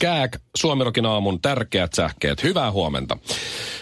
Kääk, 0.00 0.38
Suomirokin 0.56 1.06
aamun 1.06 1.40
tärkeät 1.40 1.92
sähkeet. 1.94 2.42
Hyvää 2.42 2.70
huomenta. 2.70 3.18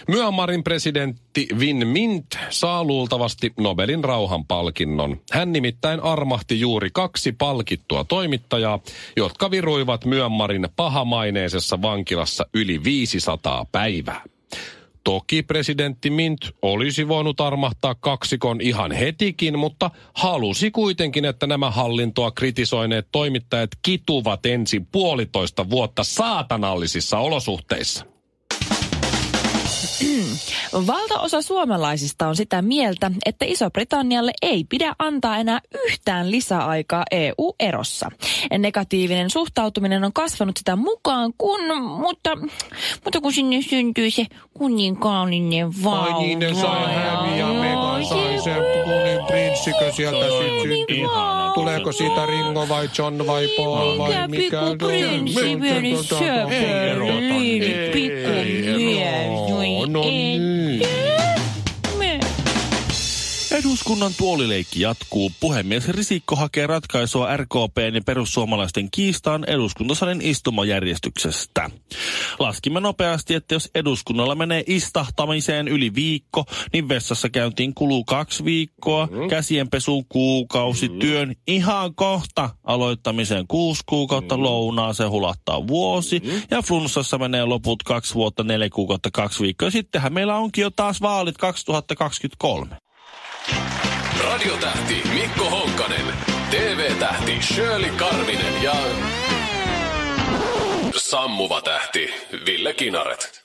Myanmarin 0.07 0.63
presidentti 0.63 1.47
Win 1.55 1.87
Mint 1.87 2.37
saa 2.49 2.83
luultavasti 2.83 3.53
Nobelin 3.59 4.03
rauhanpalkinnon. 4.03 5.17
Hän 5.31 5.51
nimittäin 5.51 5.99
armahti 5.99 6.59
juuri 6.59 6.89
kaksi 6.93 7.31
palkittua 7.31 8.03
toimittajaa, 8.03 8.79
jotka 9.17 9.51
viruivat 9.51 10.05
Myanmarin 10.05 10.67
pahamaineisessa 10.75 11.81
vankilassa 11.81 12.45
yli 12.53 12.83
500 12.83 13.65
päivää. 13.71 14.23
Toki 15.03 15.43
presidentti 15.43 16.09
Mint 16.09 16.39
olisi 16.61 17.07
voinut 17.07 17.41
armahtaa 17.41 17.95
kaksikon 17.95 18.61
ihan 18.61 18.91
hetikin, 18.91 19.59
mutta 19.59 19.91
halusi 20.13 20.71
kuitenkin, 20.71 21.25
että 21.25 21.47
nämä 21.47 21.71
hallintoa 21.71 22.31
kritisoineet 22.31 23.07
toimittajat 23.11 23.69
kituvat 23.81 24.45
ensin 24.45 24.85
puolitoista 24.85 25.69
vuotta 25.69 26.03
saatanallisissa 26.03 27.19
olosuhteissa. 27.19 28.18
Valtaosa 30.87 31.41
suomalaisista 31.41 32.27
on 32.27 32.35
sitä 32.35 32.61
mieltä, 32.61 33.11
että 33.25 33.45
Iso-Britannialle 33.45 34.31
ei 34.41 34.65
pidä 34.69 34.95
antaa 34.99 35.37
enää 35.37 35.59
yhtään 35.85 36.31
lisäaikaa 36.31 37.03
EU-erossa. 37.11 38.09
Negatiivinen 38.57 39.29
suhtautuminen 39.29 40.03
on 40.03 40.13
kasvanut 40.13 40.57
sitä 40.57 40.75
mukaan, 40.75 41.33
kun, 41.37 41.59
mutta, 41.99 42.35
mutta 43.03 43.21
kun 43.21 43.33
sinne 43.33 43.61
syntyy 43.61 44.11
se 44.11 44.25
kuninkaallinen 44.53 45.83
vauva. 45.83 46.15
Ai 46.15 46.21
niin, 46.21 46.39
ne 46.39 46.53
sai 46.53 46.95
Häni 46.95 47.39
ja 47.39 47.47
Megan 47.47 48.05
sai 48.05 48.41
sen 48.43 48.63
kunin 48.83 49.25
prinssikö 49.27 49.91
sieltä 49.91 50.25
sitten 50.29 50.61
syntyi. 50.61 51.05
Tuleeko 51.53 51.91
siitä 51.91 52.25
Ringo 52.25 52.69
vai 52.69 52.89
John 52.97 53.27
vai 53.27 53.47
Paul 53.57 53.97
vai 53.97 54.09
Mikä 54.09 54.27
mikä? 54.27 54.61
pikku 54.61 54.85
prinssi 54.85 55.41
pikku 57.93 58.29
mies. 58.77 59.88
No 59.89 60.01
niin. 60.01 60.68
Eduskunnan 63.59 64.11
tuolileikki 64.17 64.81
jatkuu. 64.81 65.31
Puhemies 65.39 65.87
Risikko 65.87 66.35
hakee 66.35 66.67
ratkaisua 66.67 67.37
RKPn 67.37 67.95
ja 67.95 68.01
perussuomalaisten 68.05 68.91
kiistaan 68.91 69.43
eduskuntasalin 69.47 70.21
istumajärjestyksestä. 70.21 71.69
Laskimme 72.39 72.79
nopeasti, 72.79 73.33
että 73.33 73.55
jos 73.55 73.69
eduskunnalla 73.75 74.35
menee 74.35 74.63
istahtamiseen 74.67 75.67
yli 75.67 75.95
viikko, 75.95 76.45
niin 76.73 76.89
vessassa 76.89 77.29
käyntiin 77.29 77.73
kuluu 77.73 78.03
kaksi 78.03 78.45
viikkoa, 78.45 79.09
käsienpesuun 79.29 80.05
kuukausi, 80.09 80.89
työn 80.89 81.35
ihan 81.47 81.95
kohta 81.95 82.49
aloittamiseen 82.63 83.47
kuusi 83.47 83.83
kuukautta, 83.85 84.41
lounaaseen 84.41 85.09
hulattaa 85.09 85.67
vuosi, 85.67 86.21
ja 86.51 86.61
flunssassa 86.61 87.17
menee 87.17 87.45
loput 87.45 87.83
kaksi 87.83 88.13
vuotta, 88.13 88.43
neljä 88.43 88.69
kuukautta, 88.69 89.09
kaksi 89.13 89.43
viikkoa. 89.43 89.71
Sittenhän 89.71 90.13
meillä 90.13 90.35
onkin 90.35 90.61
jo 90.61 90.69
taas 90.69 91.01
vaalit 91.01 91.37
2023. 91.37 92.88
Radiotähti 94.23 95.03
Mikko 95.13 95.49
Honkanen, 95.49 96.13
TV-tähti 96.51 97.41
Shirley 97.41 97.91
Karvinen 97.91 98.63
ja 98.63 98.73
sammuva 100.95 101.61
tähti 101.61 102.13
Ville 102.45 102.73
Kinaret. 102.73 103.38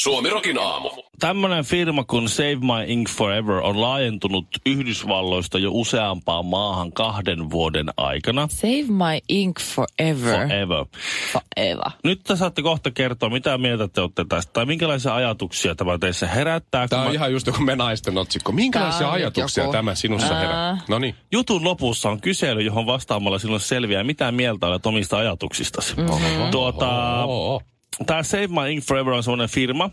Suomirokin 0.00 0.58
aamu. 0.58 0.90
Tämmöinen 1.18 1.64
firma 1.64 2.04
kuin 2.04 2.28
Save 2.28 2.54
My 2.56 2.84
Ink 2.92 3.08
Forever 3.10 3.54
on 3.54 3.80
laajentunut 3.80 4.46
Yhdysvalloista 4.66 5.58
jo 5.58 5.70
useampaan 5.72 6.46
maahan 6.46 6.92
kahden 6.92 7.50
vuoden 7.50 7.86
aikana. 7.96 8.48
Save 8.50 8.82
my 8.88 9.18
ink 9.28 9.60
forever. 9.60 10.38
Forever. 10.48 10.84
Forever. 11.32 11.90
Nyt 12.04 12.20
te 12.24 12.36
saatte 12.36 12.62
kohta 12.62 12.90
kertoa, 12.90 13.30
mitä 13.30 13.58
mieltä 13.58 13.88
te 13.88 14.00
olette 14.00 14.24
tästä, 14.28 14.52
tai 14.52 14.66
minkälaisia 14.66 15.14
ajatuksia 15.14 15.74
tämä 15.74 15.98
teissä 15.98 16.26
herättää. 16.26 16.88
Tämä 16.88 17.02
on 17.02 17.08
mä- 17.08 17.14
ihan 17.14 17.32
just 17.32 17.46
joku 17.46 17.62
me 17.62 17.76
naisten 17.76 18.18
otsikko. 18.18 18.52
Minkälaisia 18.52 19.06
nyt 19.06 19.14
ajatuksia 19.14 19.64
joku. 19.64 19.72
tämä 19.72 19.94
sinussa 19.94 20.34
Ää. 20.34 20.40
herää? 20.40 20.78
No 20.88 20.98
niin. 20.98 21.14
Jutun 21.32 21.64
lopussa 21.64 22.10
on 22.10 22.20
kysely, 22.20 22.60
johon 22.62 22.86
vastaamalla 22.86 23.38
sinulle 23.38 23.60
selviää, 23.60 24.04
mitä 24.04 24.32
mieltä 24.32 24.66
olet 24.66 24.86
omista 24.86 25.18
ajatuksistasi. 25.18 25.94
Mm-hmm. 25.96 26.50
Tuota, 26.50 27.24
Oo. 27.24 27.62
Tämä 28.06 28.22
Save 28.22 28.46
My 28.46 28.72
Ink 28.72 28.84
Forever 28.84 29.12
on 29.12 29.22
semmoinen 29.22 29.48
firma, 29.48 29.90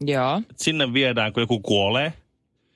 Joo, 0.00 0.40
sinne 0.56 0.92
viedään, 0.92 1.32
kun 1.32 1.40
joku 1.40 1.60
kuolee, 1.60 2.12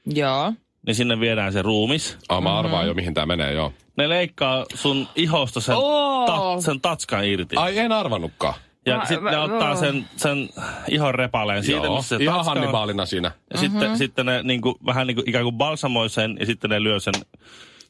joo. 0.06 0.52
niin 0.86 0.94
sinne 0.94 1.20
viedään 1.20 1.52
se 1.52 1.62
ruumis. 1.62 2.18
Ah, 2.28 2.42
mä 2.42 2.58
arvaan 2.58 2.86
jo, 2.86 2.94
mihin 2.94 3.14
tämä 3.14 3.26
menee, 3.26 3.52
joo. 3.52 3.72
Ne 3.96 4.08
leikkaa 4.08 4.64
sun 4.74 5.08
ihosta 5.16 5.60
sen, 5.60 5.76
Oo. 5.76 6.26
ta, 6.26 6.60
sen 6.60 6.80
tatskan 6.80 7.24
irti. 7.24 7.56
Ai, 7.56 7.78
en 7.78 7.92
arvannutkaan. 7.92 8.54
Ja 8.86 9.04
sitten 9.08 9.24
ne 9.32 9.38
ottaa 9.38 9.76
sen, 9.76 10.08
sen 10.16 10.48
ihon 10.88 11.14
repaleen 11.14 11.64
siitä, 11.64 11.86
Joo, 11.86 11.96
missä 11.96 12.18
se 12.18 12.24
ihan. 12.24 12.44
Hannibaalina 12.44 13.06
siinä. 13.06 13.30
Ja 13.52 13.58
sitten, 13.58 13.98
sitten 13.98 14.26
ne 14.26 14.42
niinku, 14.42 14.78
vähän 14.86 15.06
niinku, 15.06 15.22
ikään 15.26 15.44
kuin 15.44 15.56
balsamoi 15.56 16.10
sen 16.10 16.36
ja 16.40 16.46
sitten 16.46 16.70
ne 16.70 16.82
lyö 16.82 17.00
sen 17.00 17.14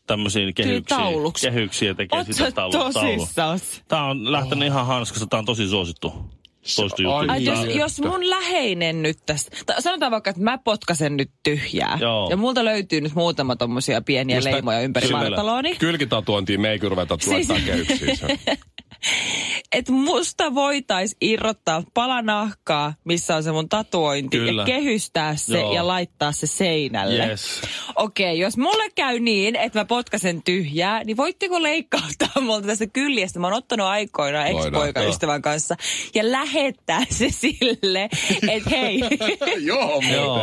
tämmöisiin 0.07 0.55
kehyksiin, 0.55 1.01
kehyksiin 1.43 1.87
ja 1.89 1.95
tekee 1.95 2.19
Oot 2.19 2.27
sitä 2.27 2.39
sä 2.45 2.53
taulu, 2.53 2.73
taulu. 2.73 2.93
tosissas? 2.93 3.83
Tämä 3.89 4.05
on 4.07 4.33
lähtenyt 4.33 4.67
ihan 4.69 4.87
hanskasta, 4.87 5.27
tämä 5.27 5.39
on 5.39 5.45
tosi 5.45 5.69
suosittu. 5.69 6.15
Suosittu 6.63 7.03
juttu. 7.03 7.17
Ai 7.19 7.27
Ai, 7.29 7.45
jos, 7.45 7.61
Niin. 7.63 7.79
jos 7.79 8.01
mun 8.01 8.31
läheinen 8.31 9.03
nyt 9.03 9.19
tästä, 9.27 9.57
tai 9.67 9.83
sanotaan 9.83 10.13
vaikka, 10.13 10.31
että 10.31 10.43
mä 10.43 10.59
potkasen 10.59 11.17
nyt 11.17 11.31
tyhjää. 11.43 11.99
Joo. 12.01 12.31
Ja 12.31 12.37
multa 12.37 12.65
löytyy 12.65 13.01
nyt 13.01 13.15
muutama 13.15 13.57
tommosia 13.57 14.03
pieniä 14.03 14.37
Mistä- 14.37 14.51
leimoja 14.51 14.81
ympäri 14.81 15.13
vartalooni. 15.13 15.77
Kylkitatuointiin 15.77 16.61
me 16.61 16.71
ei 16.71 16.79
kyllä 16.79 16.91
ruveta 16.91 17.17
Siis- 17.21 17.49
laittaa 17.49 17.67
kehyksiin. 17.67 18.19
Että 19.73 19.93
musta 19.93 20.55
voitais 20.55 21.17
irrottaa 21.21 21.83
pala 21.95 22.23
nahkaa, 22.23 22.95
missä 23.05 23.37
on 23.37 23.43
se 23.43 23.53
mun 23.53 23.69
tatuointi, 23.69 24.39
Kyllä. 24.39 24.63
ja 24.63 24.67
kehystää 24.67 25.37
se 25.37 25.59
Joo. 25.61 25.75
ja 25.75 25.87
laittaa 25.87 26.33
se 26.33 26.47
seinälle. 26.47 27.27
Yes. 27.27 27.61
Okei, 27.97 28.39
jos 28.39 28.57
mulle 28.57 28.91
käy 28.95 29.19
niin, 29.21 29.57
että 29.57 29.79
mä 29.79 29.85
potkasen 29.85 30.43
tyhjää, 30.43 31.05
niin 31.05 31.17
voitteko 31.17 31.63
leikkauttaa 31.63 32.29
multa 32.43 32.67
tästä 32.67 32.87
kyljestä? 32.87 33.39
Mä 33.39 33.47
oon 33.47 33.55
ottanut 33.57 33.87
aikoinaan 33.87 34.47
ex-poikaystävän 34.47 35.43
kanssa 35.43 35.77
ja 36.15 36.33
lähettää 36.33 37.01
se 37.11 37.31
sille, 37.31 38.09
että 38.51 38.71
hei, 38.71 39.01
Joo, 39.71 40.01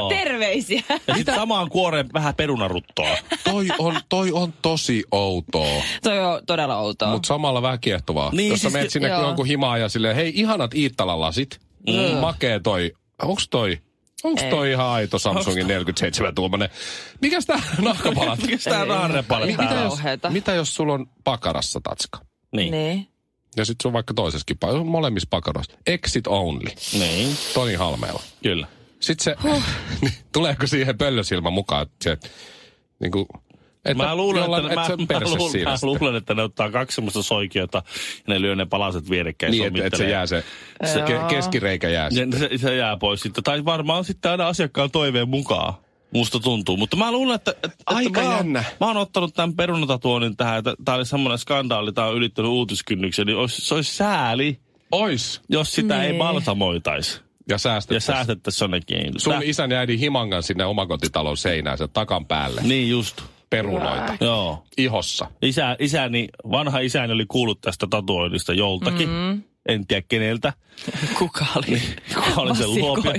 terveisiä. 0.09 0.83
Ja 1.07 1.15
sitten 1.15 1.35
samaan 1.35 1.69
kuoreen 1.69 2.09
vähän 2.13 2.35
perunaruttoa. 2.35 3.09
Toi 3.43 3.67
on, 3.79 3.99
toi 4.09 4.31
on 4.31 4.53
tosi 4.61 5.03
outoa, 5.11 5.81
Toi 6.03 6.19
on 6.19 6.41
todella 6.47 6.77
outoa. 6.77 7.11
mutta 7.11 7.27
samalla 7.27 7.61
vähän 7.61 7.79
kiehtovaa. 7.79 8.29
Niin, 8.33 8.49
Jos 8.49 8.59
sä 8.59 8.61
siis 8.61 8.73
menet 8.73 8.89
sinne 8.91 9.07
joo. 9.07 9.18
Jonkun 9.21 9.45
himaan 9.45 9.81
ja 9.81 9.89
silleen, 9.89 10.15
hei 10.15 10.31
ihanat 10.35 10.73
Iittalan 10.73 11.21
lasit, 11.21 11.59
mm. 11.87 12.17
makee 12.21 12.59
toi, 12.59 12.93
onks 13.21 13.47
toi, 13.49 13.77
onks 14.23 14.41
Ei. 14.43 14.49
toi 14.49 14.71
ihan 14.71 14.85
aito 14.87 15.19
Samsungin 15.19 15.65
47-tuumainen? 15.67 16.69
Mikäs 17.21 17.45
tää 17.45 17.61
nahkapalat? 17.81 18.41
Mikäs 18.41 18.63
tää 18.63 18.85
täällä 18.85 19.45
mitä, 19.45 19.73
jos, 19.73 19.99
mitä 20.29 20.53
jos 20.53 20.75
sulla 20.75 20.93
on 20.93 21.05
pakarassa 21.23 21.79
tatska? 21.83 22.19
Niin. 22.55 22.71
Niin. 22.71 23.07
Ja 23.57 23.65
sit 23.65 23.81
sun 23.81 23.93
vaikka 23.93 24.13
toisessakin, 24.13 24.57
pa- 24.65 24.83
molemmissa 24.83 25.27
pakaroissa. 25.29 25.77
Exit 25.87 26.27
only. 26.27 26.69
Niin, 26.93 27.37
Toni 27.53 27.73
Halmeella. 27.73 28.23
kyllä. 28.43 28.67
Sitten 28.99 29.23
se, 29.23 29.35
niin, 30.01 30.13
tuleeko 30.33 30.67
siihen 30.67 30.97
pöllösilmä 30.97 31.49
mukaan, 31.49 31.81
että 31.81 31.95
se, 32.03 32.17
niin 32.99 33.11
kuin, 33.11 33.25
että 33.85 34.03
Mä 34.03 34.15
luulen, 34.15 34.41
jollain- 34.41 34.65
että, 34.65 34.81
että 34.81 35.13
mä, 35.13 35.19
mä, 35.19 35.25
luulen, 35.37 35.63
mä 35.63 35.75
luulen, 35.81 36.15
että 36.15 36.33
ne 36.33 36.43
ottaa 36.43 36.71
kaksi 36.71 36.95
semmoista 36.95 37.23
soikiota 37.23 37.77
ja 38.17 38.23
ne 38.33 38.41
lyö 38.41 38.55
ne 38.55 38.65
palaset 38.65 39.09
vierekkäin. 39.09 39.51
Niin, 39.51 39.65
että, 39.67 39.85
että 39.85 39.97
se 39.97 40.09
jää 40.09 40.25
se, 40.25 40.43
se 40.93 41.01
ke, 41.01 41.19
keskireikä 41.29 41.89
jää 41.89 42.09
se. 42.11 42.21
Ja 42.21 42.27
se, 42.39 42.49
se 42.57 42.75
jää 42.75 42.97
pois 42.97 43.21
sitten. 43.21 43.43
Tai 43.43 43.65
varmaan 43.65 44.05
sitten 44.05 44.31
aina 44.31 44.47
asiakkaan 44.47 44.91
toiveen 44.91 45.29
mukaan. 45.29 45.73
Musta 46.13 46.39
tuntuu. 46.39 46.77
Mutta 46.77 46.97
mä 46.97 47.11
luulen, 47.11 47.35
että... 47.35 47.51
että 47.51 47.69
Aika 47.85 48.07
että 48.07 48.21
mä, 48.21 48.27
oon- 48.27 48.35
jännä. 48.37 48.63
Mä 48.79 48.87
oon 48.87 48.97
ottanut 48.97 49.33
tämän 49.33 49.55
perunatatuonin 49.55 50.37
tähän. 50.37 50.57
että 50.57 50.73
Tää 50.85 50.95
oli 50.95 51.05
semmoinen 51.05 51.37
skandaali, 51.39 51.93
tää 51.93 52.05
on 52.07 52.15
ylittänyt 52.15 52.51
uutiskynnyksen. 52.51 53.25
Niin 53.25 53.37
olisi, 53.37 53.61
se 53.61 53.75
olisi 53.75 53.95
sääli, 53.95 54.59
Ois. 54.91 55.41
jos 55.49 55.71
sitä 55.73 56.03
ei 56.03 56.09
Niin. 56.09 56.19
balsamoitaisi. 56.19 57.21
Ja 57.49 57.57
säästet. 57.57 57.95
Ja 57.95 57.99
säästettäisiin 57.99 58.63
jonnekin. 58.65 59.13
Sun 59.17 59.33
Tää- 59.33 59.41
isän 59.43 59.71
ja 59.71 59.77
äidin 59.79 59.99
himangan 59.99 60.43
sinne 60.43 60.65
omakotitalon 60.65 61.37
seinään 61.37 61.77
sen 61.77 61.89
takan 61.89 62.25
päälle. 62.25 62.61
Niin 62.63 62.89
just. 62.89 63.21
Perunoita 63.49 64.17
Joo. 64.21 64.63
ihossa. 64.77 65.31
Isä, 65.41 65.75
isäni, 65.79 66.27
vanha 66.51 66.79
isäni 66.79 67.13
oli 67.13 67.25
kuullut 67.27 67.61
tästä 67.61 67.87
tatuoinnista 67.89 68.53
joltakin. 68.53 69.09
Mm. 69.09 69.43
En 69.69 69.87
tiedä 69.87 70.05
keneltä. 70.07 70.53
Kuka 71.19 71.45
oli? 71.55 71.81
Kuka 72.15 72.41
oli 72.41 72.55
sen 72.55 72.75
luopia. 72.75 73.11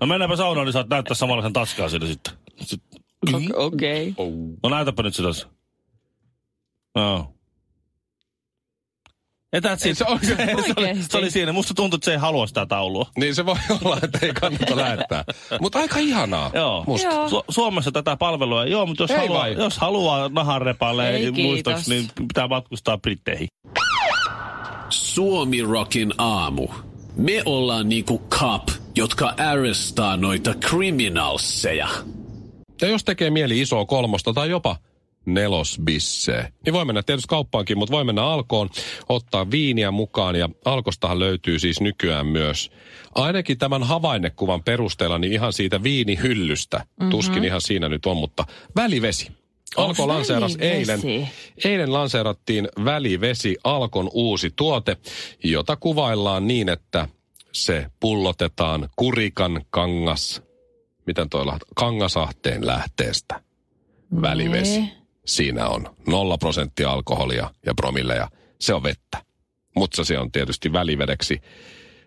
No 0.00 0.06
mennäänpä 0.06 0.36
saunaan, 0.36 0.64
niin 0.66 0.72
saat 0.72 0.88
näyttää 0.88 1.14
samalla 1.14 1.42
sen 1.42 1.52
taskaa 1.52 1.88
sinne 1.88 2.06
sitten. 2.06 2.34
Sitten- 2.60 3.00
Okei. 3.54 4.14
Okay. 4.16 4.32
No 4.62 4.68
näytäpä 4.68 5.02
nyt 5.02 5.14
se 5.14 5.22
tässä. 5.22 5.46
Joo. 6.96 7.34
Ja 9.52 9.60
that's 9.60 9.88
it. 9.88 9.98
Se 9.98 10.04
on- 10.08 10.18
se, 10.22 10.36
oli, 10.76 11.02
se 11.10 11.18
oli 11.18 11.30
siinä. 11.30 11.52
Musta 11.52 11.74
tuntuu, 11.74 11.96
että 11.96 12.04
se 12.04 12.10
ei 12.12 12.16
halua 12.18 12.46
sitä 12.46 12.66
taulua. 12.66 13.06
Niin 13.16 13.34
se 13.34 13.46
voi 13.46 13.56
olla, 13.84 13.98
että 14.02 14.18
ei 14.26 14.32
kannata 14.40 14.76
lähettää. 14.76 15.24
Mutta 15.60 15.78
aika 15.78 15.98
ihanaa. 15.98 16.50
Joo. 16.54 16.84
Musta. 16.86 17.08
Joo. 17.08 17.28
Su- 17.28 17.44
Suomessa 17.48 17.92
tätä 17.92 18.16
palvelua, 18.16 18.64
joo, 18.64 18.86
mutta 18.86 19.02
jos, 19.02 19.10
Ei 19.10 19.16
haluaa, 19.16 19.40
vai? 19.40 19.52
jos 19.54 19.78
haluaa 19.78 20.28
nahanrepalle 20.28 21.10
Ei, 21.10 21.30
muistoksi, 21.30 21.90
niin 21.90 22.10
pitää 22.28 22.48
matkustaa 22.48 22.98
Britteihin. 22.98 23.48
Suomi 24.88 25.62
Rockin 25.62 26.14
aamu. 26.18 26.68
Me 27.16 27.42
ollaan 27.44 27.88
niinku 27.88 28.22
cop, 28.30 28.68
jotka 28.96 29.34
arrestaa 29.38 30.16
noita 30.16 30.54
criminalseja. 30.54 31.88
Ja 32.82 32.88
jos 32.88 33.04
tekee 33.04 33.30
mieli 33.30 33.60
isoa 33.60 33.84
kolmosta 33.84 34.32
tai 34.32 34.50
jopa 34.50 34.76
nelosbisseä, 35.34 36.52
niin 36.64 36.72
voi 36.72 36.84
mennä 36.84 37.02
tietysti 37.02 37.28
kauppaankin, 37.28 37.78
mutta 37.78 37.92
voi 37.92 38.04
mennä 38.04 38.24
Alkoon, 38.24 38.70
ottaa 39.08 39.50
viiniä 39.50 39.90
mukaan 39.90 40.36
ja 40.36 40.48
Alkostahan 40.64 41.18
löytyy 41.18 41.58
siis 41.58 41.80
nykyään 41.80 42.26
myös 42.26 42.70
ainakin 43.14 43.58
tämän 43.58 43.82
havainnekuvan 43.82 44.62
perusteella 44.62 45.18
niin 45.18 45.32
ihan 45.32 45.52
siitä 45.52 45.82
viinihyllystä, 45.82 46.76
mm-hmm. 46.76 47.10
tuskin 47.10 47.44
ihan 47.44 47.60
siinä 47.60 47.88
nyt 47.88 48.06
on, 48.06 48.16
mutta 48.16 48.44
välivesi. 48.76 49.32
Alko 49.76 50.08
lanseeras 50.08 50.56
eilen, 50.60 51.00
eilen 51.64 51.92
lanseerattiin 51.92 52.68
välivesi 52.84 53.56
Alkon 53.64 54.10
uusi 54.12 54.50
tuote, 54.56 54.96
jota 55.44 55.76
kuvaillaan 55.76 56.46
niin, 56.46 56.68
että 56.68 57.08
se 57.52 57.86
pullotetaan 58.00 58.88
kurikan 58.96 59.64
kangas, 59.70 60.42
miten 61.06 61.28
toi 61.28 61.46
kangasahteen 61.74 62.66
lähteestä 62.66 63.40
välivesi. 64.22 64.80
Nee. 64.80 64.97
Siinä 65.28 65.68
on 65.68 65.86
nolla 66.06 66.38
prosenttia 66.38 66.90
alkoholia 66.90 67.50
ja 67.66 67.74
promilleja. 67.74 68.28
Se 68.60 68.74
on 68.74 68.82
vettä. 68.82 69.18
Mutta 69.76 70.04
se 70.04 70.18
on 70.18 70.32
tietysti 70.32 70.72
välivedeksi 70.72 71.40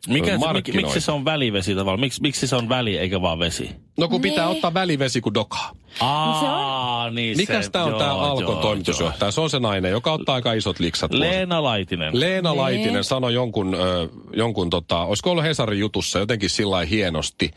Mikä 0.08 0.38
mik, 0.54 0.74
miksi 0.76 1.02
se 1.02 1.12
on 1.12 1.26
välivesi 1.26 1.76
tavallaan? 1.76 2.00
Miksi, 2.00 2.22
miksi 2.22 2.48
se 2.48 2.56
on 2.56 2.70
väli 2.70 2.98
eikä 2.98 3.22
vaan 3.22 3.40
vesi? 3.40 3.70
No 3.98 4.08
kun 4.08 4.22
pitää 4.22 4.46
Nee. 4.46 4.56
ottaa 4.56 4.74
välivesi 4.74 5.22
kuin 5.22 5.34
dokaa. 5.34 5.72
Aa, 6.00 7.10
niin 7.10 7.38
Mikäs 7.38 7.66
se, 7.66 7.72
tää 7.72 7.84
on 7.84 7.90
joo, 7.90 8.00
tää 8.00 8.12
Alkon 8.14 8.54
joo, 8.54 8.62
toimitusjohtaja? 8.62 9.32
Se 9.32 9.42
on 9.42 9.50
se 9.50 9.60
nainen, 9.60 9.92
joka 9.92 10.12
ottaa 10.14 10.36
aika 10.36 10.54
isot 10.54 10.80
liksat. 10.80 11.12
joo. 11.14 11.20
Leena 11.20 11.64
Laitinen. 11.64 12.20
Leena 12.20 12.50
Nee. 12.52 12.62
Laitinen 12.62 13.04
sanoi 13.04 13.34
jonkun, 13.34 13.76
ö, 13.76 14.10
jonkun 14.34 14.70
tota, 14.70 15.06
olisiko 15.06 15.32
ollut 15.32 15.44
Hesarin 15.44 15.80
jutussa 15.80 16.20
jotenkin 16.20 16.50
sillä 16.50 16.86
hienosti, 16.86 17.52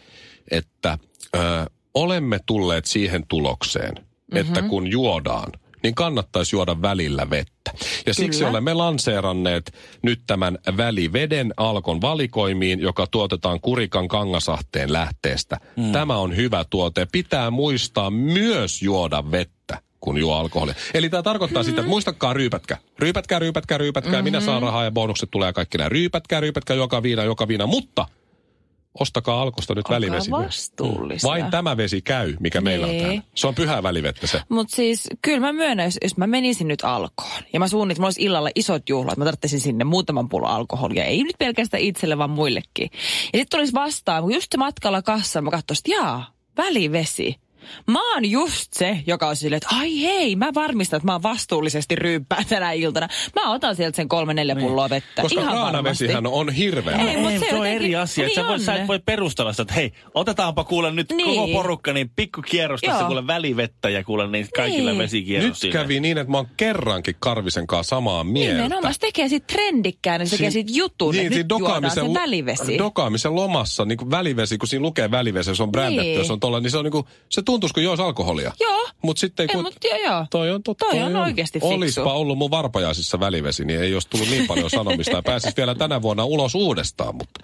että 0.50 0.98
ö, 1.36 1.38
olemme 1.94 2.38
tulleet 2.46 2.84
siihen 2.84 3.26
tulokseen, 3.28 3.94
mm-hmm. 4.34 4.56
että 4.56 4.68
kun 4.68 4.90
juodaan, 4.90 5.52
niin 5.82 5.94
kannattaisi 5.94 6.56
juoda 6.56 6.82
välillä 6.82 7.30
vettä. 7.30 7.70
Ja 8.06 8.14
siksi 8.14 8.38
Kyllä. 8.38 8.50
olemme 8.50 8.74
lanseeranneet 8.74 9.74
nyt 10.02 10.20
tämän 10.26 10.58
väliveden 10.76 11.54
Alkon 11.56 12.00
valikoimiin, 12.00 12.80
joka 12.80 13.06
tuotetaan 13.06 13.60
Kurikan 13.60 14.08
kangasahteen 14.08 14.92
lähteestä. 14.92 15.56
Mm. 15.76 15.92
Tämä 15.92 16.16
on 16.16 16.36
hyvä 16.36 16.64
tuote. 16.70 17.06
Pitää 17.12 17.50
muistaa 17.50 18.10
myös 18.10 18.82
juoda 18.82 19.30
vettä 19.30 19.54
kun 20.00 20.18
juo 20.18 20.34
alkoholia. 20.34 20.74
Eli 20.94 21.08
tämä 21.08 21.22
tarkoittaa 21.22 21.62
sitä, 21.62 21.80
että 21.80 21.90
muistakaa 21.90 22.32
ryypätkä. 22.32 22.76
Ryypätkää, 22.98 23.38
ryypätkää, 23.38 23.78
ryypätkää. 23.78 24.12
Mm-hmm. 24.12 24.24
Minä 24.24 24.40
saan 24.40 24.62
rahaa 24.62 24.84
ja 24.84 24.90
bonukset 24.90 25.30
tulee 25.30 25.52
kaikki 25.52 25.78
nämä. 25.78 25.88
Ryypätkää, 25.88 26.40
ryypätkää, 26.40 26.76
joka 26.76 27.02
viina, 27.02 27.24
joka 27.24 27.48
viina. 27.48 27.66
Mutta 27.66 28.06
ostakaa 29.00 29.42
alkosta 29.42 29.74
nyt 29.74 29.78
Olkaa 29.86 29.96
välivesi. 29.96 30.30
myös. 30.30 30.44
vastuullisia. 30.46 31.30
Vain 31.30 31.50
tämä 31.50 31.76
vesi 31.76 32.02
käy, 32.02 32.34
mikä 32.40 32.60
meillä 32.60 32.86
on 32.86 32.92
Niin. 32.92 33.04
täällä. 33.04 33.22
Se 33.34 33.46
on 33.46 33.54
pyhää 33.54 33.82
välivettä 33.82 34.26
se. 34.26 34.40
Mutta 34.48 34.76
siis 34.76 35.08
kyllä 35.22 35.40
mä 35.40 35.52
myönnän, 35.52 35.84
jos, 35.84 35.98
jos 36.02 36.16
mä 36.16 36.26
menisin 36.26 36.68
nyt 36.68 36.84
alkoon 36.84 37.42
ja 37.52 37.60
mä 37.60 37.68
suunnit, 37.68 37.98
mulla 37.98 38.06
olisi 38.06 38.22
illalla 38.22 38.50
isot 38.54 38.88
juhlat, 38.88 39.16
mä 39.18 39.24
tarvitsisin 39.24 39.60
sinne 39.60 39.84
muutaman 39.84 40.28
pullon 40.28 40.50
alkoholia. 40.50 41.04
Ei 41.04 41.22
nyt 41.24 41.36
pelkästään 41.38 41.82
itselle, 41.82 42.18
vaan 42.18 42.30
muillekin. 42.30 42.90
Ja 43.32 43.38
sitten 43.38 43.46
tulisi 43.58 43.72
vastaan, 43.72 44.22
kun 44.22 44.32
just 44.34 44.48
se 44.52 44.58
matkalla 44.58 45.02
kassaan, 45.02 45.44
mä 45.44 45.50
katsoisin, 45.50 45.82
että 45.94 46.02
jaa, 46.02 46.34
välivesi. 46.56 47.36
Mä 47.86 48.14
oon 48.14 48.30
just 48.30 48.72
se, 48.72 48.98
joka 49.06 49.28
on 49.28 49.36
silleen, 49.36 49.56
että 49.56 49.76
ai 49.76 50.02
hei, 50.02 50.36
mä 50.36 50.50
varmistan, 50.54 50.96
että 50.96 51.06
mä 51.06 51.12
oon 51.12 51.22
vastuullisesti 51.22 51.96
ryyppää 51.96 52.44
tänä 52.48 52.72
iltana. 52.72 53.08
Mä 53.34 53.52
otan 53.52 53.76
sieltä 53.76 53.96
sen 53.96 54.08
kolme 54.08 54.34
neljä 54.34 54.56
pulloa 54.56 54.90
vettä. 54.90 55.22
Koska 55.22 55.40
Ihan 55.40 55.52
kraanavesihän 55.52 56.26
on 56.26 56.48
hirveä. 56.52 56.96
Ei, 56.96 57.08
Ei, 57.08 57.16
mut 57.16 57.32
se, 57.32 57.38
se 57.38 57.44
se 57.46 57.50
on 57.54 57.56
jotenkin- 57.58 57.76
eri 57.84 57.96
asia. 57.96 58.26
niin 58.26 58.34
Sä, 58.34 58.44
voi, 58.44 58.54
on. 58.54 58.60
sä 58.60 58.74
et 58.74 58.88
voi 58.88 58.98
perustella 59.06 59.52
sitä, 59.52 59.62
että 59.62 59.74
hei, 59.74 59.92
otetaanpa 60.14 60.64
kuule 60.64 60.90
nyt 60.92 61.12
Niin. 61.12 61.40
koko 61.40 61.52
porukka, 61.52 61.92
niin 61.92 62.10
pikku 62.16 62.42
kierros 62.42 62.80
tässä 62.80 62.98
Joo. 63.00 63.06
kuule 63.06 63.26
välivettä 63.26 63.88
ja 63.90 64.04
kuule 64.04 64.26
niin 64.26 64.46
kaikille 64.56 64.90
Niin. 64.90 64.98
vesikierros 64.98 65.48
Nyt 65.48 65.56
sinne. 65.58 65.72
kävi 65.72 66.00
niin, 66.00 66.18
että 66.18 66.30
mä 66.30 66.36
oon 66.36 66.48
kerrankin 66.56 67.16
Karvisen 67.20 67.66
kanssa 67.66 67.96
samaa 67.96 68.24
mieltä. 68.24 68.62
Nimenomaan 68.62 68.94
se 68.94 69.00
tekee 69.00 69.28
siitä 69.28 69.46
trendikkään, 69.52 70.20
niin 70.20 70.28
se 70.28 70.36
tekee 70.36 70.50
siitä 70.50 70.72
jutun, 70.74 71.14
niin, 71.14 71.26
että 71.26 71.38
nyt 71.38 71.46
juodaan 71.50 71.90
se 71.90 72.00
välivesi. 72.14 72.78
Dokaamisen 72.78 73.34
lomassa, 73.34 73.84
niin 73.84 73.98
kuin 73.98 74.10
välivesi, 74.10 74.58
kun 74.58 74.68
siinä 74.68 74.82
lukee 74.82 75.10
välivesi, 75.10 75.54
se 75.56 75.62
on 75.62 75.72
brändätty, 75.72 76.02
Niin. 76.08 76.18
jos 76.18 76.30
on 76.30 76.40
tolla, 76.40 76.60
niin 76.60 76.70
se 76.70 76.78
on 76.78 76.84
niin 76.84 76.92
kuin, 76.92 77.04
se 77.28 77.42
tuntuisi 77.42 77.53
kuin 77.74 77.84
joisi 77.84 78.02
alkoholia. 78.02 78.52
Joo. 78.60 78.88
Mutta 79.02 79.20
sitten 79.20 79.44
Ei, 79.50 79.54
kun... 79.54 79.64
mut 79.64 79.74
joo, 79.84 79.98
joo. 80.12 80.26
Toi 80.30 80.50
on 80.50 80.62
totta. 80.62 80.86
Toi 80.90 81.02
on 81.02 81.16
oikeesti 81.16 81.60
fiksu. 81.60 81.74
Olispa 81.74 82.12
ollut 82.12 82.38
mun 82.38 82.50
varpajaisissa 82.50 83.20
välivesi, 83.20 83.64
niin 83.64 83.80
ei 83.80 83.94
olisi 83.94 84.08
tullut 84.10 84.28
niin 84.28 84.46
paljon 84.46 84.70
sanomista. 84.70 85.12
Ja 85.16 85.22
pääsis 85.22 85.56
vielä 85.56 85.74
tänä 85.74 86.02
vuonna 86.02 86.24
ulos 86.24 86.54
uudestaan. 86.54 87.16
Mutta 87.16 87.40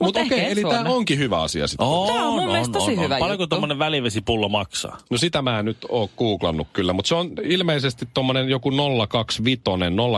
mut, 0.00 0.16
mut 0.16 0.16
okei, 0.26 0.38
ensi 0.40 0.60
eli 0.60 0.70
tämä 0.70 0.88
onkin 0.90 1.18
hyvä 1.18 1.40
asia 1.42 1.66
sitten. 1.66 1.86
Tää 2.06 2.24
on 2.24 2.34
mun 2.34 2.46
mielestä 2.52 2.72
tosi 2.72 2.96
hyvä 2.96 3.18
Paljonko 3.18 3.42
juttu. 3.42 3.46
tuommoinen 3.54 3.78
välivesipullo 3.78 4.48
maksaa? 4.48 4.98
No 5.10 5.18
sitä 5.18 5.42
mä 5.42 5.58
en 5.58 5.64
nyt 5.64 5.76
oo 5.88 6.10
googlannut 6.18 6.68
kyllä, 6.72 6.92
mutta 6.92 7.08
se 7.08 7.14
on 7.14 7.30
ilmeisesti 7.44 8.08
tommonen 8.14 8.48
joku 8.48 8.70
025, 9.08 9.62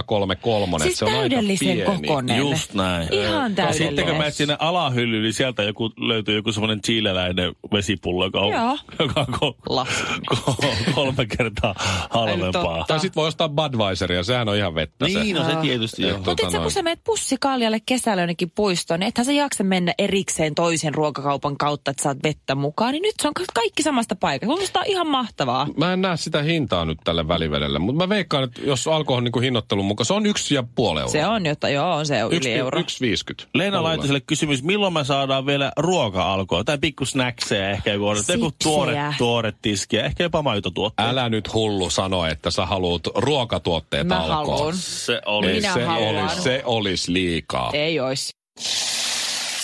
033. 0.07 0.79
Siis 0.83 0.99
se 0.99 1.05
on 1.05 1.11
aika 1.11 1.21
täydellisen 1.21 1.69
pieni. 1.69 1.83
kokonen. 2.07 2.37
Just 2.37 2.75
näin. 2.75 3.09
Ihan 3.15 3.25
Ja 3.51 3.57
täydellinen. 3.57 3.75
sitten 3.75 4.07
kun 4.07 4.17
menet 4.17 4.35
sinne 4.35 4.57
alahyllyyn, 4.59 5.23
niin 5.23 5.33
sieltä 5.35 5.63
joku, 5.63 5.91
löytyy 5.97 6.37
joku 6.37 6.53
semmoinen 6.53 6.83
chileläinen 6.83 7.53
vesipullo, 7.73 8.25
joka 8.25 8.41
on, 8.41 8.53
Joo. 8.53 8.79
joka 8.99 9.21
on 9.21 9.27
ko, 9.41 9.57
Lasku. 9.69 10.03
ko, 10.29 10.55
kolme 10.95 11.27
kertaa 11.27 11.75
halvempaa. 12.11 12.53
totta. 12.63 12.85
Tai 12.89 13.01
sit 13.01 13.17
voi 13.17 13.29
ostaa 13.29 13.49
Budweiseria, 13.49 14.23
sehän 14.23 14.49
on 14.49 14.57
ihan 14.57 14.75
vettä 14.75 15.09
se. 15.09 15.21
Niin, 15.23 15.37
no 15.37 15.45
se 15.45 15.57
tietysti 15.63 16.03
Mutta 16.13 16.35
sä, 16.43 16.51
noin. 16.51 16.63
kun 16.63 16.71
sä 16.71 16.83
menet 16.83 17.01
pussikaljalle 17.05 17.81
kesällä 17.87 18.23
jonnekin 18.23 18.53
puistoon, 18.55 19.01
niin 19.01 19.09
ethän 19.09 19.25
sä 19.25 19.33
jaksa 19.33 19.65
mennä 19.65 19.95
erikseen 19.99 20.55
toisen 20.55 20.95
ruokakaupan 20.95 21.57
kautta, 21.57 21.91
että 21.91 22.03
saat 22.03 22.19
vettä 22.23 22.55
mukaan. 22.55 22.93
Niin 22.93 23.03
nyt 23.03 23.15
se 23.23 23.29
on 23.29 23.35
kaikki 23.55 23.83
samasta 23.83 24.17
paikasta. 24.17 24.53
Mun 24.53 24.63
on 24.77 24.83
ihan 24.87 25.07
mahtavaa. 25.07 25.67
Mä 25.77 25.93
en 25.93 26.01
näe 26.03 26.17
sitä 26.17 26.43
hintaa 26.43 26.85
nyt 26.85 26.99
tälle 27.05 27.29
välivedelle, 27.29 27.79
mutta 27.79 28.03
mä 28.05 28.09
veikkaan, 28.09 28.45
että 28.45 28.61
jos 28.65 28.89
alkoholin 28.89 29.25
niin 29.35 29.43
hinnoittelun 29.43 29.85
mukaan, 29.85 30.07
se 30.07 30.15
on 30.15 30.27
yksi 30.27 30.55
ja 30.55 30.63
puoli 30.75 31.01
euroa. 31.01 31.13
Se 31.13 31.27
on, 31.27 31.47
jotta 31.47 31.69
joo, 31.69 31.95
on 31.97 32.07
se 32.07 32.21
yli 32.21 32.37
Yksi, 32.37 32.53
euro. 32.53 32.81
yksi 32.81 33.01
viisikymmentä. 33.01 33.45
Leena 33.55 33.77
Mulla. 33.77 33.89
laittoi 33.89 34.07
sille 34.07 34.21
kysymys, 34.21 34.63
milloin 34.63 34.93
me 34.93 35.05
saadaan 35.05 35.47
vielä 35.47 35.73
ruoka 35.77 36.33
alkoa? 36.33 36.65
Tai 36.65 36.79
pikku 36.79 37.05
snackseja, 37.05 37.71
ehkä 37.71 37.93
joku, 37.93 38.07
joku 38.33 38.53
tuore, 38.63 38.97
tuore 39.23 39.53
tiskiä, 39.63 40.05
ehkä 40.05 40.23
jopa 40.23 40.43
maitotuotteita. 40.43 41.11
Älä 41.11 41.29
nyt 41.29 41.55
hullu 41.55 41.91
sano, 41.91 42.27
että 42.27 42.51
sä 42.51 42.67
haluat 42.67 43.03
ruokatuotteet 43.15 44.07
Mä 44.07 44.19
alkoon. 44.19 44.57
haluun. 44.59 44.77
Se 44.77 45.21
oli. 45.27 45.47
Ei, 45.51 45.55
Minä 45.61 45.75
se, 45.75 45.85
haluan. 45.85 46.17
olisi, 46.25 46.43
se 46.43 46.63
olisi 46.65 47.13
liikaa. 47.13 47.71
Ei 47.73 48.01
ois. 48.01 48.31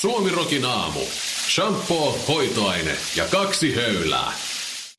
Suomi 0.01 0.31
Rockin 0.31 0.65
aamu. 0.65 1.01
Shampoo, 1.55 2.19
hoitoaine 2.29 2.91
ja 3.17 3.25
kaksi 3.31 3.75
höylää. 3.75 4.33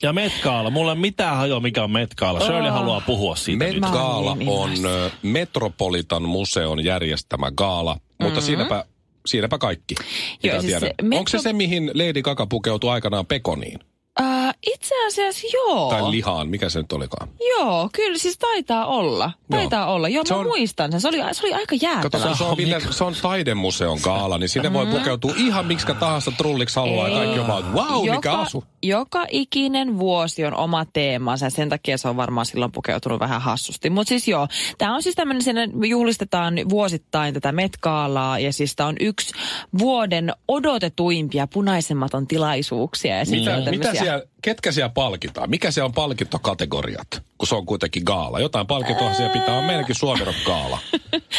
Ja 0.04 0.14
Metkaala, 0.14 0.70
mulla 0.70 0.92
ei 0.92 0.98
mitään 0.98 1.38
hajoa 1.38 1.60
mikä 1.60 1.84
on 1.84 1.92
Metkaala. 1.92 2.40
Shirley 2.40 2.72
haluaa 2.72 3.02
puhua 3.02 3.36
siitä 3.36 3.66
nyt. 3.66 3.80
Met 3.80 3.92
Gaala 3.92 4.36
Mä 4.36 4.52
oon 4.52 4.70
on 4.72 4.86
ö, 4.86 5.10
Metropolitan 5.22 6.24
museon 6.24 6.84
järjestämä 6.86 7.52
gaala, 7.52 7.98
mutta 8.22 8.42
siinäpä, 8.42 8.86
siinäpä 9.26 9.58
kaikki. 9.58 9.96
mitä 10.44 10.48
Joo, 10.56 10.62
siis 10.62 10.80
se. 10.80 10.94
Metro- 11.02 11.18
Onko 11.18 11.30
se 11.30 11.40
se, 11.40 11.54
mihin 11.54 11.92
Lady 11.94 12.22
Gaga 12.22 12.48
pukeutui 12.48 12.90
aikanaan 12.92 13.26
pekoniin? 13.26 13.80
Äh, 14.22 14.54
itse 14.68 14.96
asiassa 15.08 15.48
joo. 15.54 15.90
Tai 15.90 16.12
lihaan, 16.12 16.50
mikä 16.50 16.70
se 16.70 16.80
nyt 16.80 16.92
olikaan? 16.92 17.30
Joo, 17.58 17.90
kyllä 17.96 18.18
siis 18.18 18.38
taitaa 18.38 18.86
olla. 18.86 19.32
Taitaa 19.52 19.94
olla. 19.94 20.10
Joo, 20.10 20.26
Se 20.26 20.34
mä 20.34 20.40
on- 20.40 20.46
muistan 20.48 20.92
sen. 20.92 21.02
Se 21.02 21.08
oli, 21.08 21.18
se 21.32 21.46
oli 21.46 21.54
aika 21.54 21.66
Kato, 21.76 21.86
jäätävä. 21.86 22.28
kun 22.28 22.38
se 22.38 22.44
on, 22.44 22.58
Ville, 22.58 22.82
se 22.90 23.04
on 23.04 23.14
taidemuseon 23.22 24.00
gaala, 24.04 24.38
niin 24.38 24.50
sinne 24.50 24.74
voi 24.74 24.86
pukeutua 24.86 25.34
ihan 25.38 25.66
miksi 25.66 25.88
tahansa 26.00 26.32
trulliksi 26.38 26.76
haluaa. 26.76 27.08
Ja 27.08 27.14
Ei. 27.14 27.20
kaikki 27.20 27.40
on 27.40 27.48
vaan, 27.48 27.74
wow, 27.74 28.10
mikä 28.16 28.34
asu. 28.34 28.64
joka 28.84 29.26
ikinen 29.32 30.00
vuosi 30.00 30.46
on 30.46 30.54
oma 30.54 30.86
teemansa 30.86 31.46
ja 31.46 31.50
sen 31.50 31.70
takia 31.70 31.98
se 31.98 32.08
on 32.08 32.18
varmaan 32.18 32.46
silloin 32.46 32.72
pukeutunut 32.72 33.20
vähän 33.20 33.42
hassusti. 33.42 33.90
Mutta 33.90 34.10
siis 34.10 34.28
joo, 34.28 34.48
tämä 34.78 34.96
on 34.96 35.04
siis 35.04 35.16
tämmöinen, 35.16 35.42
siinä 35.44 35.68
juhlistetaan 35.88 36.54
vuosittain 36.70 37.34
tätä 37.34 37.52
Met-gaalaa 37.52 38.40
ja 38.40 38.54
siis 38.54 38.76
tämä 38.76 38.90
on 38.90 38.96
yksi 39.00 39.34
vuoden 39.80 40.34
odotetuimpia 40.48 41.48
punaisemmaton 41.48 42.28
tilaisuuksia. 42.28 43.18
Ja 43.18 43.26
sit 43.26 43.40
Mitä, 43.40 43.56
on 43.56 43.60
mitä, 43.70 43.72
tämmöisiä- 43.72 44.09
siellä, 44.10 44.26
ketkä 44.42 44.72
siellä 44.72 44.90
palkitaan? 44.90 45.50
Mikä 45.50 45.72
se 45.72 45.84
on 45.84 45.94
palkintokategoriat? 45.94 47.08
Kun 47.38 47.48
se 47.48 47.56
on 47.56 47.66
kuitenkin 47.66 48.04
gaala. 48.06 48.40
Jotain 48.40 48.68
palkintoa 48.68 49.14
siellä 49.14 49.34
pitää 49.34 49.58
olla 49.58 49.68
meilläkin 49.68 49.96
Suomirok 49.96 50.36
gaala. 50.46 50.78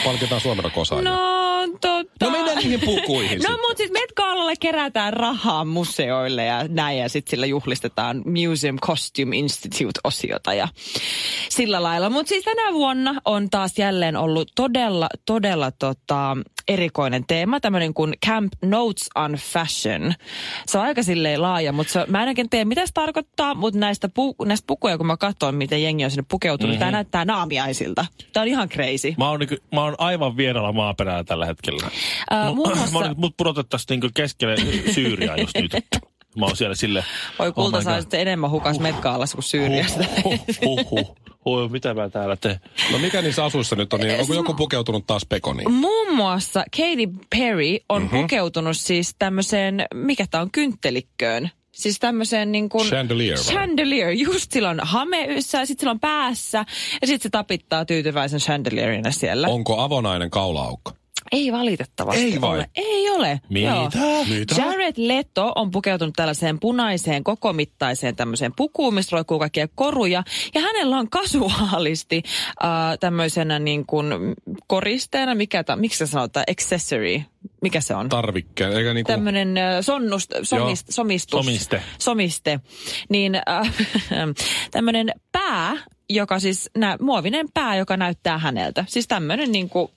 Palkitaan 0.04 0.40
Suomirok 0.40 0.78
osaajia. 0.78 1.10
No, 1.10 1.18
totta. 1.80 2.26
no 2.26 2.30
mennään 2.30 2.58
niihin 2.58 2.80
pukuihin 2.80 3.42
No 3.42 3.50
mutta 3.50 3.76
sitten 3.76 4.02
Met 4.02 4.12
Galalle 4.40 4.56
kerätään 4.60 5.12
rahaa 5.12 5.64
museoille 5.64 6.44
ja 6.44 6.64
näin 6.68 6.98
ja 6.98 7.08
sitten 7.08 7.30
sillä 7.30 7.46
juhlistetaan 7.46 8.22
Museum 8.26 8.78
Costume 8.78 9.36
Institute-osiota 9.36 10.54
ja 10.54 10.68
sillä 11.48 11.82
lailla. 11.82 12.10
Mutta 12.10 12.28
siis 12.28 12.44
tänä 12.44 12.72
vuonna 12.72 13.14
on 13.24 13.50
taas 13.50 13.78
jälleen 13.78 14.16
ollut 14.16 14.52
todella, 14.54 15.08
todella 15.26 15.70
tota, 15.70 16.36
erikoinen 16.68 17.24
teema, 17.26 17.60
tämmöinen 17.60 17.94
kuin 17.94 18.14
Camp 18.26 18.52
Notes 18.62 19.08
on 19.14 19.32
Fashion. 19.32 20.14
Se 20.66 20.78
on 20.78 20.84
aika 20.84 21.02
silleen 21.02 21.42
laaja, 21.42 21.72
mutta 21.72 21.92
se, 21.92 22.04
mä 22.08 22.22
en 22.22 22.28
oikein 22.28 22.50
tiedä 22.50 22.64
mitä 22.64 22.86
se 22.86 22.92
tarkoittaa, 22.92 23.54
mutta 23.54 23.78
näistä, 23.78 24.08
pu, 24.08 24.36
näistä 24.44 24.66
pukuja 24.66 24.96
kun 24.96 25.06
mä 25.06 25.16
katson, 25.16 25.54
miten 25.54 25.82
jengi 25.82 26.04
on 26.04 26.10
sinne 26.10 26.24
pukeutunut, 26.30 26.70
mm-hmm. 26.70 26.78
tämä 26.78 26.90
näyttää 26.90 27.24
naamiaisilta. 27.24 28.06
Tämä 28.32 28.42
on 28.42 28.48
ihan 28.48 28.68
crazy. 28.68 29.14
Mä 29.18 29.28
oon, 29.28 29.40
niinku, 29.40 29.56
mä 29.74 29.82
oon 29.84 29.94
aivan 29.98 30.36
vieralla 30.36 30.72
maaperällä 30.72 31.24
tällä 31.24 31.46
hetkellä. 31.46 31.90
Ää, 32.30 32.52
muun 32.52 32.68
Mä 32.70 32.74
muassa- 32.74 32.98
oon, 32.98 33.14
mut 33.16 33.34
pudotettaisiin 33.36 33.86
niinku 33.88 34.08
keskelle 34.38 34.92
Syyriaa 34.92 35.36
just 35.36 35.56
nyt. 35.56 35.72
Mä 36.36 36.46
oon 36.46 36.56
siellä 36.56 36.74
sille... 36.74 37.04
Voi 37.38 37.52
kulta 37.52 37.76
oh 37.76 37.82
saa 37.82 38.00
sitten 38.00 38.20
enemmän 38.20 38.50
hukas 38.50 38.76
uh. 38.76 38.82
Metkaalassa 38.82 39.36
kuin 39.36 39.44
Syyriasta. 39.44 40.04
Huh, 40.24 40.38
huh, 40.64 40.90
huh. 40.90 41.16
Oi, 41.44 41.68
mitä 41.68 41.94
mä 41.94 42.08
täällä 42.08 42.36
teen? 42.36 42.60
No 42.92 42.98
mikä 42.98 43.22
niissä 43.22 43.44
asuissa 43.44 43.76
nyt 43.76 43.92
on? 43.92 44.00
Niin 44.00 44.20
onko 44.20 44.34
joku 44.34 44.54
pukeutunut 44.54 45.06
taas 45.06 45.26
pekoniin? 45.26 45.72
Muun 45.72 46.14
muassa 46.14 46.64
Katy 46.76 47.26
Perry 47.36 47.76
on 47.88 48.02
mm-hmm. 48.02 48.20
pukeutunut 48.20 48.76
siis 48.76 49.14
tämmöiseen, 49.18 49.86
mikä 49.94 50.26
tämä 50.30 50.42
on, 50.42 50.50
kynttelikköön. 50.50 51.50
Siis 51.72 51.98
tämmöiseen 51.98 52.52
niin 52.52 52.68
kuin... 52.68 52.88
Chandelier 52.88 53.38
vai? 53.38 53.44
Chandelier. 53.44 54.10
Just 54.10 54.52
sillä 54.52 54.70
on 54.70 54.80
hameyssä, 54.82 55.66
sitten 55.66 55.80
sillä 55.80 55.90
on 55.90 56.00
päässä 56.00 56.64
ja 57.00 57.06
sitten 57.06 57.22
se 57.22 57.30
tapittaa 57.30 57.84
tyytyväisen 57.84 58.40
chandelierina 58.40 59.10
siellä. 59.10 59.48
Onko 59.48 59.80
avonainen 59.80 60.30
kaulaaukko? 60.30 60.92
Ei 61.32 61.52
valitettavasti 61.52 62.22
Ei 62.22 62.40
vai? 62.40 62.50
ole. 62.50 62.70
Ei 62.76 63.10
ole. 63.10 63.40
Mitä? 63.48 63.68
Joo. 63.68 64.24
Mitä? 64.28 64.54
Jared 64.58 64.94
Leto 64.96 65.52
on 65.54 65.70
pukeutunut 65.70 66.14
tällaiseen 66.16 66.60
punaiseen 66.60 67.24
kokomittaiseen 67.24 68.16
tämmöiseen 68.16 68.52
pukuun, 68.56 68.94
mistä 68.94 69.16
roikkuu 69.16 69.38
kaikkia 69.38 69.68
koruja. 69.74 70.22
Ja 70.54 70.60
hänellä 70.60 70.98
on 70.98 71.10
kasuaalisti 71.10 72.22
äh, 72.64 72.98
tämmöisenä 73.00 73.58
niin 73.58 73.86
kuin 73.86 74.06
koristeena, 74.66 75.34
mikä 75.34 75.64
ta, 75.64 75.76
miksi 75.76 75.98
se 75.98 76.06
sanotaan, 76.06 76.46
accessory, 76.50 77.22
mikä 77.62 77.80
se 77.80 77.94
on? 77.94 78.08
Tarvikkeen, 78.08 78.72
eikä 78.72 78.94
niinku... 78.94 79.12
Tämmöinen 79.12 79.54
sonnust, 79.80 80.32
somist, 80.42 80.86
somistus. 80.90 81.44
Somiste. 81.44 81.82
Somiste. 81.98 82.60
Niin 83.08 83.34
äh, 83.34 83.74
tämmöinen 84.70 85.12
pää, 85.32 85.76
joka 86.10 86.38
siis, 86.38 86.70
nä, 86.78 86.96
muovinen 87.00 87.46
pää, 87.54 87.76
joka 87.76 87.96
näyttää 87.96 88.38
häneltä. 88.38 88.84
Siis 88.88 89.08
tämmöinen 89.08 89.52
niin 89.52 89.68
kuin 89.68 89.90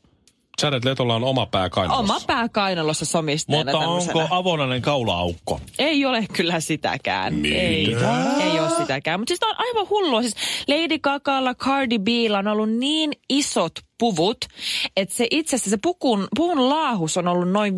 Jared 0.61 0.83
Letolla 0.85 1.15
on 1.15 1.23
oma 1.23 1.45
pää 1.45 1.69
kainalossa. 1.69 2.13
Oma 2.13 2.21
pää 2.27 2.49
kainalossa 2.49 3.05
somisteena 3.05 3.71
Mutta 3.71 3.85
tämmöisenä. 3.85 4.21
onko 4.23 4.35
avonainen 4.35 4.81
kaulaaukko? 4.81 5.59
Ei 5.79 6.05
ole 6.05 6.25
kyllä 6.33 6.59
sitäkään. 6.59 7.33
Mitä? 7.33 7.55
Ei, 7.55 7.95
ei 8.43 8.59
ole 8.59 8.69
sitäkään. 8.69 9.19
Mutta 9.19 9.29
siis 9.31 9.43
on 9.43 9.55
aivan 9.57 9.89
hullua. 9.89 10.21
Siis 10.21 10.35
Lady 10.67 10.99
Gagalla, 10.99 11.55
Cardi 11.55 11.99
Billa 11.99 12.39
on 12.39 12.47
ollut 12.47 12.69
niin 12.69 13.11
isot 13.29 13.71
puvut, 13.97 14.37
että 14.97 15.15
se 15.15 15.27
itse 15.31 15.55
asiassa 15.55 15.69
se 15.69 15.77
pukun, 15.81 16.27
puvun 16.35 16.69
laahus 16.69 17.17
on 17.17 17.27
ollut 17.27 17.49
noin 17.51 17.73
5-6 17.73 17.77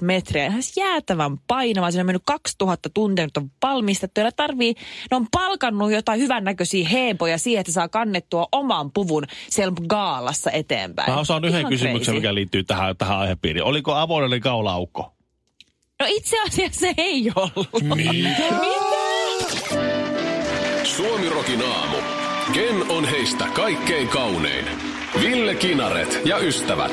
metriä. 0.00 0.46
Ihan 0.46 0.62
jäätävän 0.76 1.38
painava. 1.46 1.90
Siinä 1.90 2.02
on 2.02 2.06
mennyt 2.06 2.22
2000 2.26 2.90
tuntia, 2.94 3.24
nyt 3.26 3.36
on 3.36 3.50
valmistettu. 3.62 4.20
Ja 4.20 4.32
tarvii, 4.32 4.74
ne 5.10 5.16
on 5.16 5.26
palkannut 5.32 5.92
jotain 5.92 6.20
hyvännäköisiä 6.20 6.88
heepoja 6.88 7.38
siihen, 7.38 7.60
että 7.60 7.72
saa 7.72 7.88
kannettua 7.88 8.48
oman 8.52 8.92
puvun 8.92 9.24
siellä 9.50 9.74
gaalassa 9.88 10.50
eteenpäin. 10.50 11.12
Mä 11.12 11.20
osaan 11.20 11.44
yhden 11.44 11.60
Ihan 11.60 11.72
kysymyksen, 11.72 12.04
crazy. 12.04 12.18
mikä 12.18 12.34
liittyy 12.34 12.64
tähän, 12.64 12.96
tähän 12.96 13.18
aihepiiriin. 13.18 13.64
Oliko 13.64 13.94
avonainen 13.94 14.40
kaulaaukko? 14.40 15.12
No 16.00 16.06
itse 16.08 16.36
asiassa 16.46 16.80
se 16.80 16.94
ei 16.96 17.32
ollut. 17.36 17.68
Suomirokin 20.82 21.62
aamu. 21.62 21.96
Ken 22.52 22.90
on 22.90 23.04
heistä 23.04 23.48
kaikkein 23.54 24.08
kaunein? 24.08 24.87
Ville 25.22 25.54
Kinaret 25.54 26.20
ja 26.24 26.38
ystävät. 26.38 26.92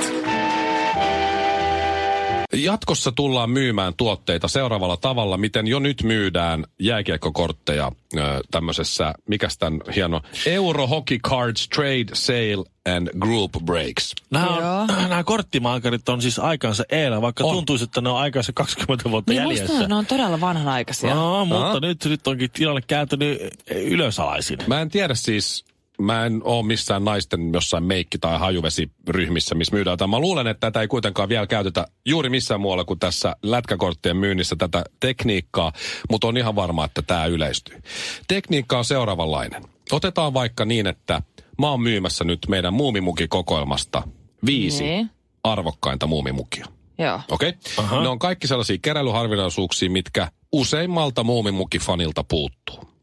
Jatkossa 2.54 3.12
tullaan 3.12 3.50
myymään 3.50 3.94
tuotteita 3.98 4.48
seuraavalla 4.48 4.98
tavalla, 4.98 5.38
miten 5.38 5.68
jo 5.68 5.80
nyt 5.80 6.04
myydään 6.04 6.64
jääkiekkokortteja 6.80 7.92
ö, 8.18 8.20
tämmöisessä, 8.52 9.14
mikäs 9.30 9.58
tämän 9.58 9.80
hieno, 9.96 10.22
Euro 10.46 10.88
Hockey 10.88 11.18
Cards 11.20 11.70
Trade 11.70 12.06
Sale 12.14 12.66
and 12.96 13.08
Group 13.20 13.52
Breaks. 13.66 14.16
Nämä, 14.32 14.48
on, 14.82 14.88
nämä 15.10 15.24
korttimaakarit 15.24 16.10
on 16.10 16.22
siis 16.22 16.40
aikansa 16.40 16.84
eellä, 16.92 17.22
vaikka 17.22 17.44
On. 17.44 17.56
tuntuisi, 17.56 17.84
että 17.84 18.02
ne 18.02 18.10
on 18.10 18.18
aikansa 18.18 18.54
20 18.54 19.12
vuotta 19.12 19.32
Niin 19.32 19.42
jäljessä. 19.42 19.74
musta 19.74 19.88
ne 19.88 19.96
on 19.96 20.06
todella 20.06 20.42
vanhanaikaisia. 20.42 21.16
No, 21.16 21.46
mutta 21.46 21.80
nyt, 21.80 22.06
nyt 22.06 22.28
onkin 22.28 22.52
tilanne 22.52 22.82
kääntynyt 22.88 23.40
ylösalaisin. 23.76 24.60
Mä 24.68 24.82
en 24.82 24.90
tiedä 24.90 25.16
siis, 25.16 25.66
mä 26.02 26.26
en 26.26 26.42
ole 26.44 26.66
missään 26.66 27.06
naisten 27.06 27.54
jossain 27.54 27.84
meikki- 27.84 28.18
tai 28.18 28.40
hajuvesiryhmissä, 28.40 29.56
missä 29.56 29.76
myydään 29.76 29.98
tätä. 29.98 30.08
Mä 30.08 30.20
luulen, 30.20 30.48
että 30.48 30.68
tätä 30.68 30.82
ei 30.82 30.88
kuitenkaan 30.88 31.30
vielä 31.30 31.48
käytetä 31.48 31.88
juuri 32.06 32.30
missään 32.30 32.62
muualla 32.62 32.84
kuin 32.84 33.00
tässä 33.00 33.36
lätkäkorttien 33.44 34.18
myynnissä 34.18 34.56
tätä 34.56 34.84
tekniikkaa, 35.00 35.72
mutta 36.10 36.28
on 36.28 36.38
ihan 36.38 36.56
varma, 36.56 36.86
että 36.86 37.02
tämä 37.02 37.26
yleistyy. 37.26 37.82
Tekniikka 38.28 38.78
on 38.78 38.86
seuraavanlainen. 38.86 39.64
Otetaan 39.92 40.34
vaikka 40.34 40.66
niin, 40.66 40.88
että 40.88 41.22
mä 41.60 41.70
oon 41.70 41.82
myymässä 41.82 42.24
nyt 42.24 42.40
meidän 42.50 42.74
muumimukikokoelmasta 42.74 44.04
viisi 44.46 44.84
Niin. 44.84 45.10
arvokkainta 45.44 46.08
muumimukia. 46.08 46.66
Joo. 46.98 47.20
Okei? 47.32 47.54
Okay? 47.78 48.02
Ne 48.02 48.08
on 48.08 48.20
kaikki 48.20 48.48
sellaisia 48.48 48.78
keräilyharvinaisuuksia, 48.82 49.90
mitkä 49.90 50.32
useimmalta 50.52 51.24
muumimukifanilta 51.24 52.24
puuttuu. 52.24 52.95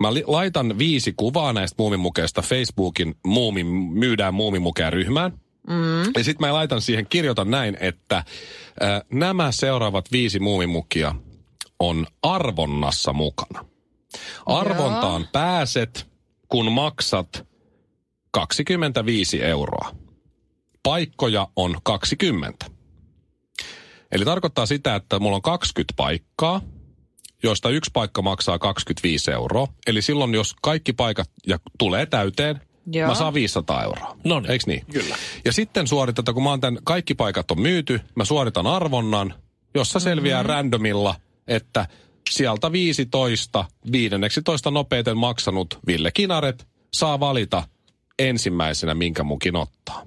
Mä 0.00 0.08
laitan 0.26 0.78
viisi 0.78 1.14
kuvaa 1.16 1.52
näistä 1.52 1.74
muumimukeista 1.78 2.42
Facebookin 2.42 3.14
muumin, 3.26 3.66
myydään 3.66 4.34
muumimukeja 4.34 4.90
ryhmään. 4.90 5.32
Mm. 5.68 6.02
Ja 6.16 6.24
sitten 6.24 6.48
mä 6.48 6.52
laitan 6.52 6.80
siihen, 6.80 7.06
kirjoitan 7.06 7.50
näin, 7.50 7.76
että 7.80 8.16
äh, 8.16 8.24
nämä 9.12 9.52
seuraavat 9.52 10.12
viisi 10.12 10.38
muumimukia 10.38 11.14
on 11.78 12.06
arvonnassa 12.22 13.12
mukana. 13.12 13.64
Arvontaan 14.46 15.28
pääset, 15.32 16.06
kun 16.48 16.72
maksat 16.72 17.46
25 18.30 19.42
euroa. 19.42 19.94
Paikkoja 20.82 21.48
on 21.56 21.76
20. 21.82 22.66
Eli 24.12 24.24
tarkoittaa 24.24 24.66
sitä, 24.66 24.94
että 24.94 25.18
mulla 25.18 25.36
on 25.36 25.42
20 25.42 25.94
paikkaa, 25.96 26.60
joista 27.42 27.70
yksi 27.70 27.90
paikka 27.92 28.22
maksaa 28.22 28.58
25 28.58 29.30
euroa. 29.30 29.68
Eli 29.86 30.02
silloin, 30.02 30.34
jos 30.34 30.54
kaikki 30.62 30.92
paikat 30.92 31.30
ja 31.46 31.58
tulee 31.78 32.06
täyteen, 32.06 32.60
Joo. 32.92 33.08
mä 33.08 33.14
saan 33.14 33.34
500 33.34 33.84
euroa. 33.84 34.16
Noniin. 34.24 34.50
Eiks 34.50 34.66
niin? 34.66 34.86
Kyllä. 34.92 35.16
Ja 35.44 35.52
sitten 35.52 35.86
suoritetaan, 35.86 36.34
kun 36.34 36.42
mä 36.42 36.50
oon 36.50 36.60
tämän, 36.60 36.78
kaikki 36.84 37.14
paikat 37.14 37.50
on 37.50 37.60
myyty, 37.60 38.00
mä 38.14 38.24
suoritan 38.24 38.66
arvonnan, 38.66 39.34
jossa 39.74 40.00
selviää 40.00 40.42
mm-hmm. 40.42 40.54
randomilla, 40.54 41.14
että 41.48 41.86
sieltä 42.30 42.72
15, 42.72 43.64
15 43.92 44.70
nopeiten 44.70 45.16
maksanut 45.16 45.78
Ville 45.86 46.10
Kinaret 46.12 46.68
saa 46.92 47.20
valita 47.20 47.62
ensimmäisenä, 48.18 48.94
minkä 48.94 49.22
mukin 49.22 49.56
ottaa. 49.56 50.06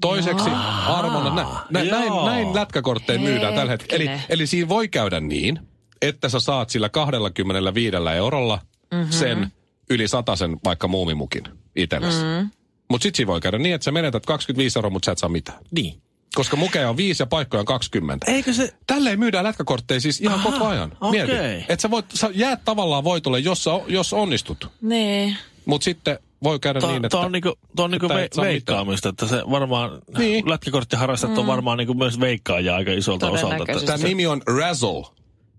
Toiseksi 0.00 0.50
arvonnan, 0.86 1.36
nä, 1.36 1.46
nä, 1.70 1.90
näin, 1.90 2.12
näin 2.24 2.54
lätkäkortteja 2.54 3.18
myydään 3.18 3.54
tällä 3.54 3.70
hetkellä. 3.72 4.12
Eli, 4.12 4.20
eli 4.28 4.46
siinä 4.46 4.68
voi 4.68 4.88
käydä 4.88 5.20
niin, 5.20 5.58
että 6.02 6.28
sä 6.28 6.40
saat 6.40 6.70
sillä 6.70 6.88
25 6.88 7.96
eurolla 8.16 8.60
mm-hmm. 8.90 9.12
sen 9.12 9.52
yli 9.90 10.04
sen 10.34 10.56
vaikka 10.64 10.88
muumimukin 10.88 11.44
itsellesi. 11.76 12.22
Mm-hmm. 12.22 12.50
Mutta 12.90 13.08
siinä 13.16 13.26
voi 13.26 13.40
käydä 13.40 13.58
niin, 13.58 13.74
että 13.74 13.84
sä 13.84 13.92
menetät 13.92 14.26
25 14.26 14.78
euroa, 14.78 14.90
mutta 14.90 15.06
sä 15.06 15.12
et 15.12 15.18
saa 15.18 15.28
mitään. 15.28 15.58
Niin. 15.70 16.02
Koska 16.34 16.56
mukeja 16.56 16.90
on 16.90 16.96
viisi 16.96 17.22
ja 17.22 17.26
paikkoja 17.26 17.60
on 17.60 17.66
20. 17.66 18.32
Eikö 18.32 18.52
se... 18.52 18.74
Tälleen 18.86 19.18
myydään 19.18 19.44
lätkäkortteja 19.44 20.00
siis 20.00 20.20
ihan 20.20 20.40
Aha, 20.40 20.50
koko 20.50 20.66
ajan. 20.66 20.96
Mieti. 21.10 21.32
Että 21.68 21.82
sä, 21.82 21.90
voit, 21.90 22.06
sä 22.14 22.30
jäät 22.34 22.60
tavallaan 22.64 23.04
voitolle, 23.04 23.38
jos, 23.38 23.64
sä, 23.64 23.70
jos 23.86 24.12
onnistut. 24.12 24.70
Niin. 24.82 25.36
Mutta 25.64 25.84
sitten 25.84 26.18
voi 26.42 26.60
käydä 26.60 26.80
Tuo, 26.80 26.90
niin, 26.90 27.04
että... 27.04 27.08
tuo 27.08 27.20
on 27.20 27.32
niinku, 27.32 27.54
tuo 27.76 27.84
on 27.84 27.90
niinku 27.90 28.08
ve, 28.08 28.28
veikkaamista, 28.40 29.08
että 29.08 29.26
se 29.26 29.42
varmaan, 29.50 29.90
Niin. 30.18 30.50
lätkäkorttiharrastajat 30.50 31.34
mm. 31.34 31.38
on 31.38 31.46
varmaan 31.46 31.78
niinku 31.78 31.94
myös 31.94 32.20
veikkaajia 32.20 32.76
aika 32.76 32.92
isolta 32.92 33.30
osalta. 33.30 33.64
Tämä 33.86 34.04
nimi 34.04 34.26
on 34.26 34.42
Razzle. 34.58 35.06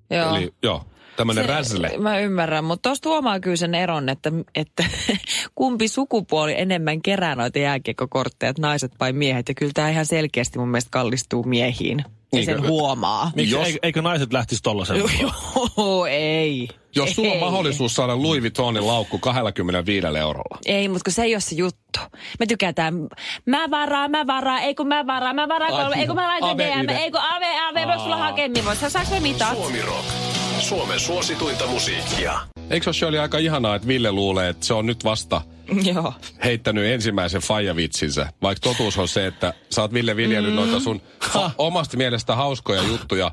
Joo. 0.09 0.35
Eli 0.35 0.53
joo, 0.63 0.85
tämmöinen 1.15 1.49
razzle. 1.49 1.91
Mä 1.97 2.19
ymmärrän, 2.19 2.63
mutta 2.63 2.89
tuosta 2.89 3.09
huomaa 3.09 3.39
kyllä 3.39 3.55
sen 3.55 3.75
eron, 3.75 4.09
että, 4.09 4.31
että 4.55 4.83
kumpi 5.55 5.87
sukupuoli 5.87 6.53
enemmän 6.57 7.01
kerää 7.01 7.35
noita 7.35 7.59
jääkiekkokortteja, 7.59 8.53
naiset 8.59 8.91
vai 8.99 9.13
miehet. 9.13 9.49
Ja 9.49 9.55
kyllä 9.55 9.71
tämä 9.75 9.89
ihan 9.89 10.05
selkeästi 10.05 10.59
mun 10.59 10.69
mielestä 10.69 10.91
kallistuu 10.91 11.43
miehiin. 11.43 12.05
Ja 12.33 12.45
sen 12.45 12.67
huomaa. 12.67 13.31
Miksi, 13.36 13.55
Jos- 13.55 13.67
eikö, 13.67 13.79
eikö 13.83 14.01
naiset 14.01 14.33
lähtisi 14.33 14.63
tollasen? 14.63 14.98
Joo, 15.77 16.05
ei. 16.05 16.67
Jos 16.95 17.15
sulla 17.15 17.33
on 17.33 17.39
mahdollisuus 17.39 17.95
saada 17.95 18.15
Louis 18.21 18.41
Vuittonin 18.41 18.88
laukku 18.88 19.19
25 19.19 20.07
eurolla. 20.19 20.59
Ei, 20.65 20.88
mutta 20.88 21.03
kun 21.03 21.13
se 21.13 21.24
ei 21.24 21.36
ole 21.36 21.41
se 21.41 21.55
juttu. 21.55 22.00
Me 22.39 22.45
tykätään, 22.45 22.93
mä 23.45 23.69
varaan, 23.71 24.12
mä 24.12 24.27
varaan, 24.27 24.62
ei 24.62 24.75
kun 24.75 24.88
mä 24.88 25.07
varaan, 25.07 25.36
mä 25.36 25.48
varaan 25.48 25.98
ei 25.98 26.07
kun 26.07 26.15
mä 26.15 26.27
laitan 26.27 26.50
Ave 26.50 26.63
DM, 26.63 26.89
ei 26.89 27.12
kun 27.12 27.21
ave, 27.21 27.59
ave, 27.69 27.88
voisi 27.88 28.03
sulla 28.03 28.17
hakea, 28.17 28.48
niin 28.48 28.65
voisi. 28.65 28.89
Saanko 28.89 29.12
me 29.12 29.19
mitat? 29.19 29.57
Suomi 29.57 29.81
Rock. 29.81 30.38
Suomen 30.61 30.99
suosituinta 30.99 31.67
musiikkia. 31.67 32.39
Eikö 32.69 32.93
se 32.93 33.05
ole 33.05 33.19
aika 33.19 33.37
ihanaa, 33.37 33.75
että 33.75 33.87
Ville 33.87 34.11
luulee, 34.11 34.49
että 34.49 34.65
se 34.65 34.73
on 34.73 34.85
nyt 34.85 35.03
vasta 35.03 35.41
Joo. 35.93 36.13
heittänyt 36.43 36.85
ensimmäisen 36.85 37.41
faijavitsinsä, 37.41 38.27
vaikka 38.41 38.69
totuus 38.69 38.97
on 38.97 39.07
se, 39.07 39.27
että 39.27 39.53
sä 39.69 39.81
oot 39.81 39.93
Ville 39.93 40.15
viljellyt 40.15 40.51
mm. 40.51 40.55
noita 40.55 40.79
sun 40.79 41.01
ha- 41.19 41.51
omasta 41.57 41.97
mielestä 41.97 42.35
hauskoja 42.35 42.83
juttuja 42.83 43.31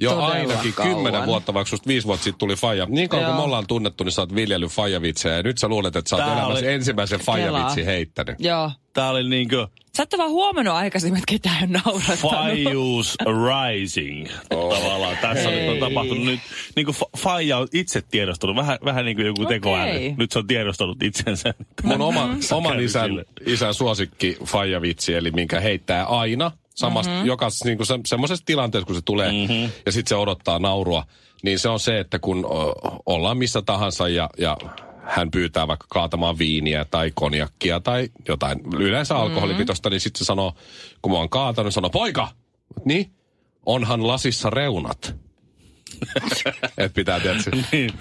jo 0.00 0.10
Todella 0.10 0.26
ainakin 0.32 0.72
kymmenen 0.82 1.26
vuotta, 1.26 1.54
vaikka 1.54 1.70
susta 1.70 1.88
viisi 1.88 2.06
vuotta 2.06 2.24
sitten 2.24 2.38
tuli 2.38 2.54
faija. 2.56 2.86
Niin 2.90 3.08
kauan 3.08 3.24
kuin 3.24 3.30
Joo. 3.32 3.38
me 3.40 3.44
ollaan 3.44 3.66
tunnettu, 3.66 4.04
niin 4.04 4.12
sä 4.12 4.22
oot 4.22 4.34
viljellyt 4.34 4.70
faijavitsejä 4.72 5.36
ja 5.36 5.42
nyt 5.42 5.58
sä 5.58 5.68
luulet, 5.68 5.96
että 5.96 6.08
sä 6.08 6.16
oot 6.16 6.24
Tää 6.24 6.34
elämässä 6.34 6.64
oli- 6.66 6.72
ensimmäisen 6.72 7.20
faijavitsin 7.20 7.84
Kelaa. 7.84 7.92
heittänyt. 7.94 8.36
Joo. 8.40 8.70
Tää 8.92 9.10
oli 9.10 9.28
niinkö 9.28 9.68
Sä 9.96 10.02
et 10.02 10.14
vaan 10.18 10.30
huomannut 10.30 10.74
aikaisemmin, 10.74 11.18
että 11.18 11.32
ketään 11.32 11.62
on 11.62 11.72
naurattanut. 11.72 12.20
Faijuus 12.20 13.16
Rising 13.24 14.28
tavallaan. 14.48 15.16
Tässä 15.22 15.50
Ei. 15.50 15.68
on 15.68 15.78
tapahtunut 15.78 16.24
nyt. 16.24 16.40
Niin 16.76 16.86
kuin 16.86 16.96
Faija 17.18 17.58
on 17.58 17.68
itse 17.72 18.02
tiedostanut, 18.10 18.56
vähän, 18.56 18.78
vähän 18.84 19.04
niin 19.04 19.16
kuin 19.16 19.26
joku 19.26 19.42
Okei. 19.42 19.56
tekoäly. 19.56 20.14
Nyt 20.16 20.32
se 20.32 20.38
on 20.38 20.46
tiedostanut 20.46 21.02
itsensä. 21.02 21.54
Mun 21.82 22.00
oma, 22.00 22.28
oman 22.52 22.80
isän, 22.80 23.10
isän 23.46 23.74
suosikki 23.74 24.36
faijavitsi, 24.44 25.14
eli 25.14 25.30
minkä 25.30 25.60
heittää 25.60 26.04
aina 26.04 26.50
samasta, 26.76 27.10
Mhm. 27.10 27.16
mm-hmm. 27.16 27.28
jokaisessa 27.28 27.64
niin 27.64 27.86
se, 27.86 27.98
semmoisessa 28.06 28.44
tilanteessa, 28.46 28.86
kun 28.86 28.94
se 28.94 29.02
tulee 29.04 29.32
mm-hmm. 29.32 29.70
ja 29.86 29.92
sitten 29.92 30.08
se 30.08 30.14
odottaa 30.16 30.58
naurua, 30.58 31.04
niin 31.42 31.58
se 31.58 31.68
on 31.68 31.80
se, 31.80 32.00
että 32.00 32.18
kun 32.18 32.44
o, 32.46 32.72
ollaan 33.06 33.36
missä 33.38 33.62
tahansa 33.62 34.08
ja, 34.08 34.30
ja 34.38 34.56
hän 35.04 35.30
pyytää 35.30 35.68
vaikka 35.68 35.86
kaatamaan 35.90 36.38
viiniä 36.38 36.84
tai 36.84 37.12
konjakkia 37.14 37.80
tai 37.80 38.08
jotain 38.28 38.60
yleensä 38.78 39.16
alkoholipitoista, 39.16 39.90
niin 39.90 40.00
sitten 40.00 40.18
se 40.18 40.24
sanoo, 40.24 40.52
kun 41.02 41.12
mä 41.12 41.18
oon 41.18 41.28
kaatanut, 41.28 41.74
sanoo, 41.74 41.90
poika, 41.90 42.28
niin, 42.84 43.10
onhan 43.66 44.06
lasissa 44.06 44.50
reunat. 44.50 45.14
Et 46.78 46.94
pitää 46.94 47.20
tietysti. 47.20 47.50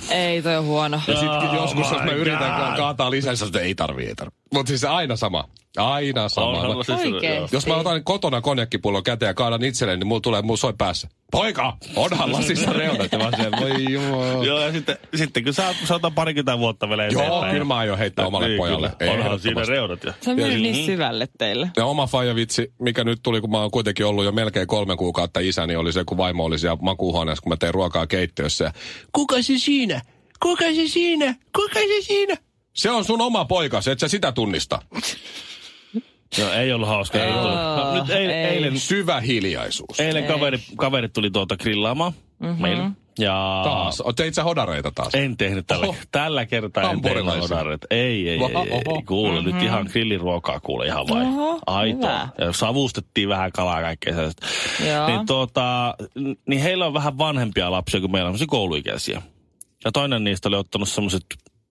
Ei, 0.10 0.42
toi 0.42 0.56
on 0.58 0.66
huono. 0.66 1.02
Ja 1.08 1.20
sitten 1.20 1.54
joskus, 1.54 1.92
jos 1.92 2.04
mä 2.04 2.12
yritän 2.12 2.68
God. 2.68 2.78
kaataa 2.78 3.12
lisää, 3.12 3.34
niin 3.34 3.46
että 3.46 3.60
ei 3.60 3.76
tarvii, 3.76 4.08
ei 4.08 4.16
tarvii. 4.16 4.38
Mutta 4.56 4.70
siis 4.70 4.84
aina 4.84 5.16
sama. 5.16 5.44
Aina 5.78 6.30
sama. 6.30 6.48
Onhan 6.48 6.72
Mä- 6.72 6.96
Oikeesti. 7.14 7.56
Jos 7.56 7.68
mä 7.68 7.76
otan 7.76 8.04
kotona 8.04 8.42
konjakkipullon 8.42 9.04
käteen 9.04 9.28
ja 9.30 9.34
kaadan 9.34 9.64
itselleni, 9.64 10.00
niin 10.00 10.08
mulla 10.08 10.22
tulee, 10.22 10.42
mulla 10.42 10.58
soi 10.58 10.74
päässä. 10.78 11.08
Poika, 11.32 11.78
onhan 11.96 12.32
lasissa 12.32 12.74
reunat. 12.80 13.12
Ja 13.12 13.18
mä 13.18 13.24
oon 13.24 13.34
siellä, 13.36 13.58
voi 13.62 13.94
jumala. 13.94 14.46
Joo, 14.46 14.60
ja 14.60 14.72
sitten, 14.72 14.98
sitten 15.16 15.44
kun 15.44 15.54
sä 15.54 15.76
sä 15.86 15.94
oot 16.04 16.16
parikymmentä 16.16 16.60
vuotta 16.60 16.90
vielä 16.90 17.06
Joo, 17.06 17.22
eteenpäin. 17.22 17.52
kyllä 17.52 17.66
mä 17.66 17.76
aion 17.76 17.98
heittää 17.98 18.28
omalle 18.28 18.48
Niin, 18.48 18.58
pojalle. 18.58 18.92
kyllä. 19.00 19.12
Onhan 19.12 19.40
siinä 19.40 19.62
Ehdottomasti. 19.62 19.72
reunat. 19.72 20.04
Ja. 20.04 20.14
Se 20.22 20.34
meni 20.36 20.54
Ja- 20.54 20.60
niin 20.72 20.86
syvälle 20.86 21.28
teille. 21.38 21.70
Ja 21.78 21.86
oma 21.86 22.08
faijavitsi, 22.08 22.74
mikä 22.80 23.04
nyt 23.04 23.20
tuli, 23.24 23.42
kun 23.42 23.52
mä 23.52 23.62
oon 23.62 23.72
kuitenkin 23.72 24.06
ollut 24.06 24.26
jo 24.26 24.32
melkein 24.32 24.68
kolme 24.68 24.96
kuukautta 24.98 25.40
isäni, 25.40 25.76
oli 25.76 25.94
se, 25.94 26.04
kun 26.06 26.18
vaimo 26.18 26.46
oli 26.46 26.60
siellä 26.60 26.78
makuuhuoneessa, 26.82 27.42
kun 27.42 27.50
mä 27.52 27.58
tein 27.58 27.74
ruokaa 27.74 28.08
keittiössä. 28.08 28.64
Ja, 28.66 28.72
Kuka 29.14 29.42
se 29.42 29.54
siinä? 29.58 30.02
Kuka 30.44 30.66
se 30.66 30.88
siinä? 30.88 31.36
Kuka 31.56 31.80
se 31.80 32.02
siinä? 32.02 32.36
Se 32.76 32.92
on 32.92 33.06
sun 33.06 33.22
oma 33.22 33.46
poikas, 33.46 33.88
et 33.88 34.00
sä 34.00 34.08
sitä 34.08 34.32
tunnista. 34.32 34.80
Joo, 36.38 36.52
ei 36.62 36.74
ollut 36.74 36.88
hauska. 36.88 37.24
Ei 37.24 37.32
ollut. 37.34 37.52
No, 37.56 37.94
nyt 37.94 38.10
eil, 38.10 38.30
ei. 38.30 38.36
eilen, 38.46 38.80
Syvä 38.80 39.20
hiljaisuus. 39.22 40.00
eilen 40.00 40.24
kaveri, 40.26 40.60
kaverit 40.78 41.14
tuli 41.14 41.32
tuota 41.32 41.58
grillaamaan 41.58 42.14
mm-hmm. 42.40 42.62
meille. 42.62 42.84
Ja 43.20 43.62
Taas. 43.64 44.02
O, 44.02 44.14
Teit 44.14 44.34
sä 44.34 44.44
hodareita 44.44 44.92
taas? 44.96 45.16
En 45.16 45.38
tehnyt 45.38 45.68
tällä, 45.68 45.86
Oho. 45.88 45.96
tällä 46.12 46.46
kertaa. 46.46 46.84
En 46.84 47.02
tehnyt 47.02 47.04
Hampurilaisia. 47.26 47.56
odareita. 47.58 47.88
Ei, 47.90 48.00
ei, 48.00 48.30
ei, 48.30 48.40
Oho, 48.40 48.48
ei, 48.64 48.72
oho. 48.72 48.96
ei. 48.96 49.04
Kuule, 49.04 49.42
nyt 49.44 49.62
ihan 49.62 49.88
grilliruokaa 49.92 50.60
kuule 50.60 50.86
ihan 50.86 51.06
vai. 51.10 51.22
Oho, 51.26 51.60
Aito. 51.68 51.98
hyvä. 51.98 52.28
Ja 52.38 52.54
savustettiin 52.54 53.30
vähän 53.30 53.52
kalaa 53.52 53.82
kaikkea 53.82 54.14
sellaista. 54.14 54.48
Joo. 54.88 55.08
Niin, 55.08 55.26
tuota, 55.26 55.96
n- 56.20 56.36
niin 56.50 56.62
heillä 56.62 56.86
on 56.86 56.94
vähän 56.94 57.18
vanhempia 57.18 57.72
lapsia 57.72 58.00
kuin 58.00 58.12
meillä 58.12 58.28
on 58.28 58.32
semmoisia 58.34 58.48
kouluikäisiä. 58.48 59.22
Ja 59.86 59.92
toinen 59.92 60.24
niistä 60.24 60.50
oli 60.50 60.56
ottanut 60.56 60.90
semmoiset 60.90 61.26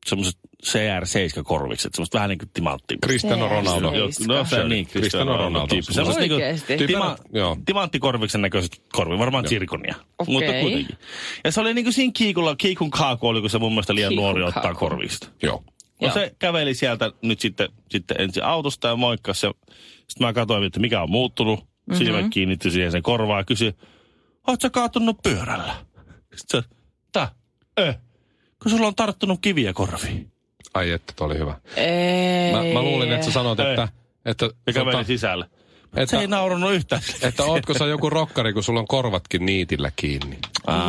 semmoiset 0.06 0.38
CR7-korvikset, 0.66 1.94
semmoiset 1.94 2.14
vähän 2.14 2.28
niin 2.28 2.38
kuin 2.38 2.50
timanttia. 2.54 2.98
Cristiano 3.04 3.48
Ronaldo. 3.48 3.90
CR7. 3.90 3.94
Joo, 3.96 4.38
no 4.38 4.44
se 4.44 4.68
niin, 4.68 4.86
Cristiano 4.86 5.36
Ronaldo. 5.36 5.66
tyyppi. 5.66 5.92
Semmoiset 5.92 6.20
niinku 6.20 6.34
Oikeesti? 6.34 6.76
tima, 6.76 7.16
timanttikorviksen 7.66 8.42
näköiset 8.42 8.82
korvi, 8.92 9.18
varmaan 9.18 9.44
tsirkonia. 9.44 9.94
Okei. 10.18 10.34
Mutta 10.34 10.52
kuitenkin. 10.60 10.96
Ja 11.44 11.52
se 11.52 11.60
oli 11.60 11.74
niinku 11.74 11.92
siinä 11.92 12.12
kiikulla, 12.16 12.56
kiikun 12.56 12.90
kaaku 12.90 13.28
oli, 13.28 13.40
kun 13.40 13.50
se 13.50 13.58
mun 13.58 13.72
mielestä 13.72 13.94
liian 13.94 14.08
Kiikun 14.08 14.22
nuori 14.24 14.42
ottaa 14.42 14.62
kaaku. 14.62 14.78
korvista. 14.78 15.28
Joo. 15.42 15.64
No 16.00 16.06
Joo. 16.06 16.14
se 16.14 16.34
käveli 16.38 16.74
sieltä 16.74 17.12
nyt 17.22 17.40
sitten, 17.40 17.68
sitten 17.90 18.20
ensin 18.20 18.44
autosta 18.44 18.88
ja 18.88 18.96
moikkasi. 18.96 19.46
Ja 19.46 19.52
sitten 20.08 20.26
mä 20.26 20.32
katsoin, 20.32 20.64
että 20.64 20.80
mikä 20.80 21.02
on 21.02 21.10
muuttunut. 21.10 21.60
Mm-hmm. 21.60 21.94
Silmät 22.04 22.26
kiinnittyi 22.30 22.70
siihen 22.70 22.92
sen 22.92 23.02
korvaan 23.02 23.40
ja 23.40 23.44
kysyi, 23.44 23.74
oot 24.46 24.60
sä 24.60 24.70
kaatunut 24.70 25.22
pyörällä? 25.22 25.74
Sitten 26.36 26.62
se, 26.62 26.68
tää, 27.12 27.28
eh, 27.76 27.96
kun 28.64 28.70
sulla 28.70 28.86
on 28.86 28.94
tarttunut 28.94 29.38
kiviä 29.42 29.72
korviin. 29.72 30.32
Ai 30.74 30.90
että, 30.90 31.12
toi 31.16 31.26
oli 31.26 31.38
hyvä. 31.38 31.54
Ei. 31.76 32.52
Mä, 32.52 32.62
mä 32.72 32.82
luulin, 32.82 33.12
että 33.12 33.26
sä 33.26 33.32
sanot, 33.32 33.60
Ei. 33.60 33.70
että... 33.70 33.88
että 34.24 34.50
Ja 34.66 34.72
käveli 34.72 34.92
tota, 34.92 35.04
sisälle. 35.04 35.46
Että, 35.96 36.16
Se 36.16 36.20
ei 36.20 36.26
naurannut 36.26 36.72
yhtään. 36.72 37.02
että 37.22 37.44
ootko 37.44 37.74
sä 37.74 37.84
joku 37.86 38.10
rokkari, 38.10 38.52
kun 38.52 38.62
sulla 38.62 38.80
on 38.80 38.86
korvatkin 38.86 39.46
niitillä 39.46 39.90
kiinni. 39.96 40.38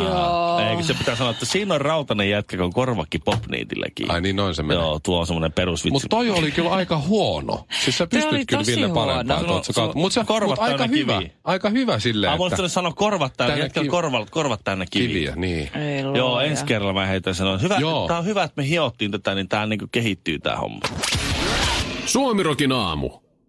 Joo. 0.03 0.59
Eikö 0.69 0.83
se 0.83 0.93
pitää 0.93 1.15
sanoa, 1.15 1.31
että 1.31 1.45
siinä 1.45 1.73
on 1.73 1.81
rautainen 1.81 2.29
jätkä, 2.29 2.57
kun 2.57 2.65
on 2.65 2.73
korvakki 2.73 3.19
popniitilläkin. 3.19 4.11
Ai 4.11 4.21
niin, 4.21 4.35
noin 4.35 4.55
se 4.55 4.63
menee. 4.63 4.83
Joo, 4.83 4.99
tuo 5.03 5.19
on 5.19 5.27
semmoinen 5.27 5.51
perusvitsi. 5.53 5.91
Mutta 5.91 6.07
toi 6.09 6.29
oli 6.29 6.51
kyllä 6.51 6.69
aika 6.71 6.97
huono. 6.97 7.65
Siis 7.83 7.97
sä 7.97 8.07
pystyt 8.07 8.47
kyllä 8.47 8.63
Ville 8.67 8.87
huono. 8.87 9.05
parempaan. 9.05 9.63
Sulla 9.63 9.87
on 9.87 9.91
Mutta 9.95 10.13
se 10.13 10.25
korvat 10.27 10.49
mut 10.49 10.59
aika 10.59 10.77
täynnä 10.77 10.97
hyvä. 10.97 11.17
kiviä. 11.17 11.29
Aika 11.43 11.69
hyvä 11.69 11.99
silleen, 11.99 12.33
Mä 12.33 12.37
voisin 12.37 12.59
että 12.59 12.67
sanoa 12.67 12.93
korvat 12.93 13.33
täynnä, 13.37 13.57
jätkällä 13.57 13.87
kiv- 13.87 13.91
korvat, 13.91 14.29
korvat 14.29 14.61
täynnä 14.63 14.85
kiviä. 14.91 15.07
kiviä, 15.07 15.33
niin. 15.35 15.69
Ei 15.75 16.01
Joo, 16.17 16.39
ensi 16.39 16.65
kerralla 16.65 16.93
mä 16.93 17.05
heitän 17.05 17.35
sanoa. 17.35 17.57
Hyvä, 17.57 17.77
Joo. 17.79 18.07
tää 18.07 18.17
on 18.17 18.25
hyvä, 18.25 18.43
että 18.43 18.61
me 18.61 18.67
hiottiin 18.69 19.11
tätä, 19.11 19.35
niin 19.35 19.49
tää 19.49 19.65
niinku 19.65 19.85
kehittyy 19.91 20.39
tää 20.39 20.57
homma. 20.57 20.79
Suomirokin 22.05 22.71
aamu. 22.71 23.09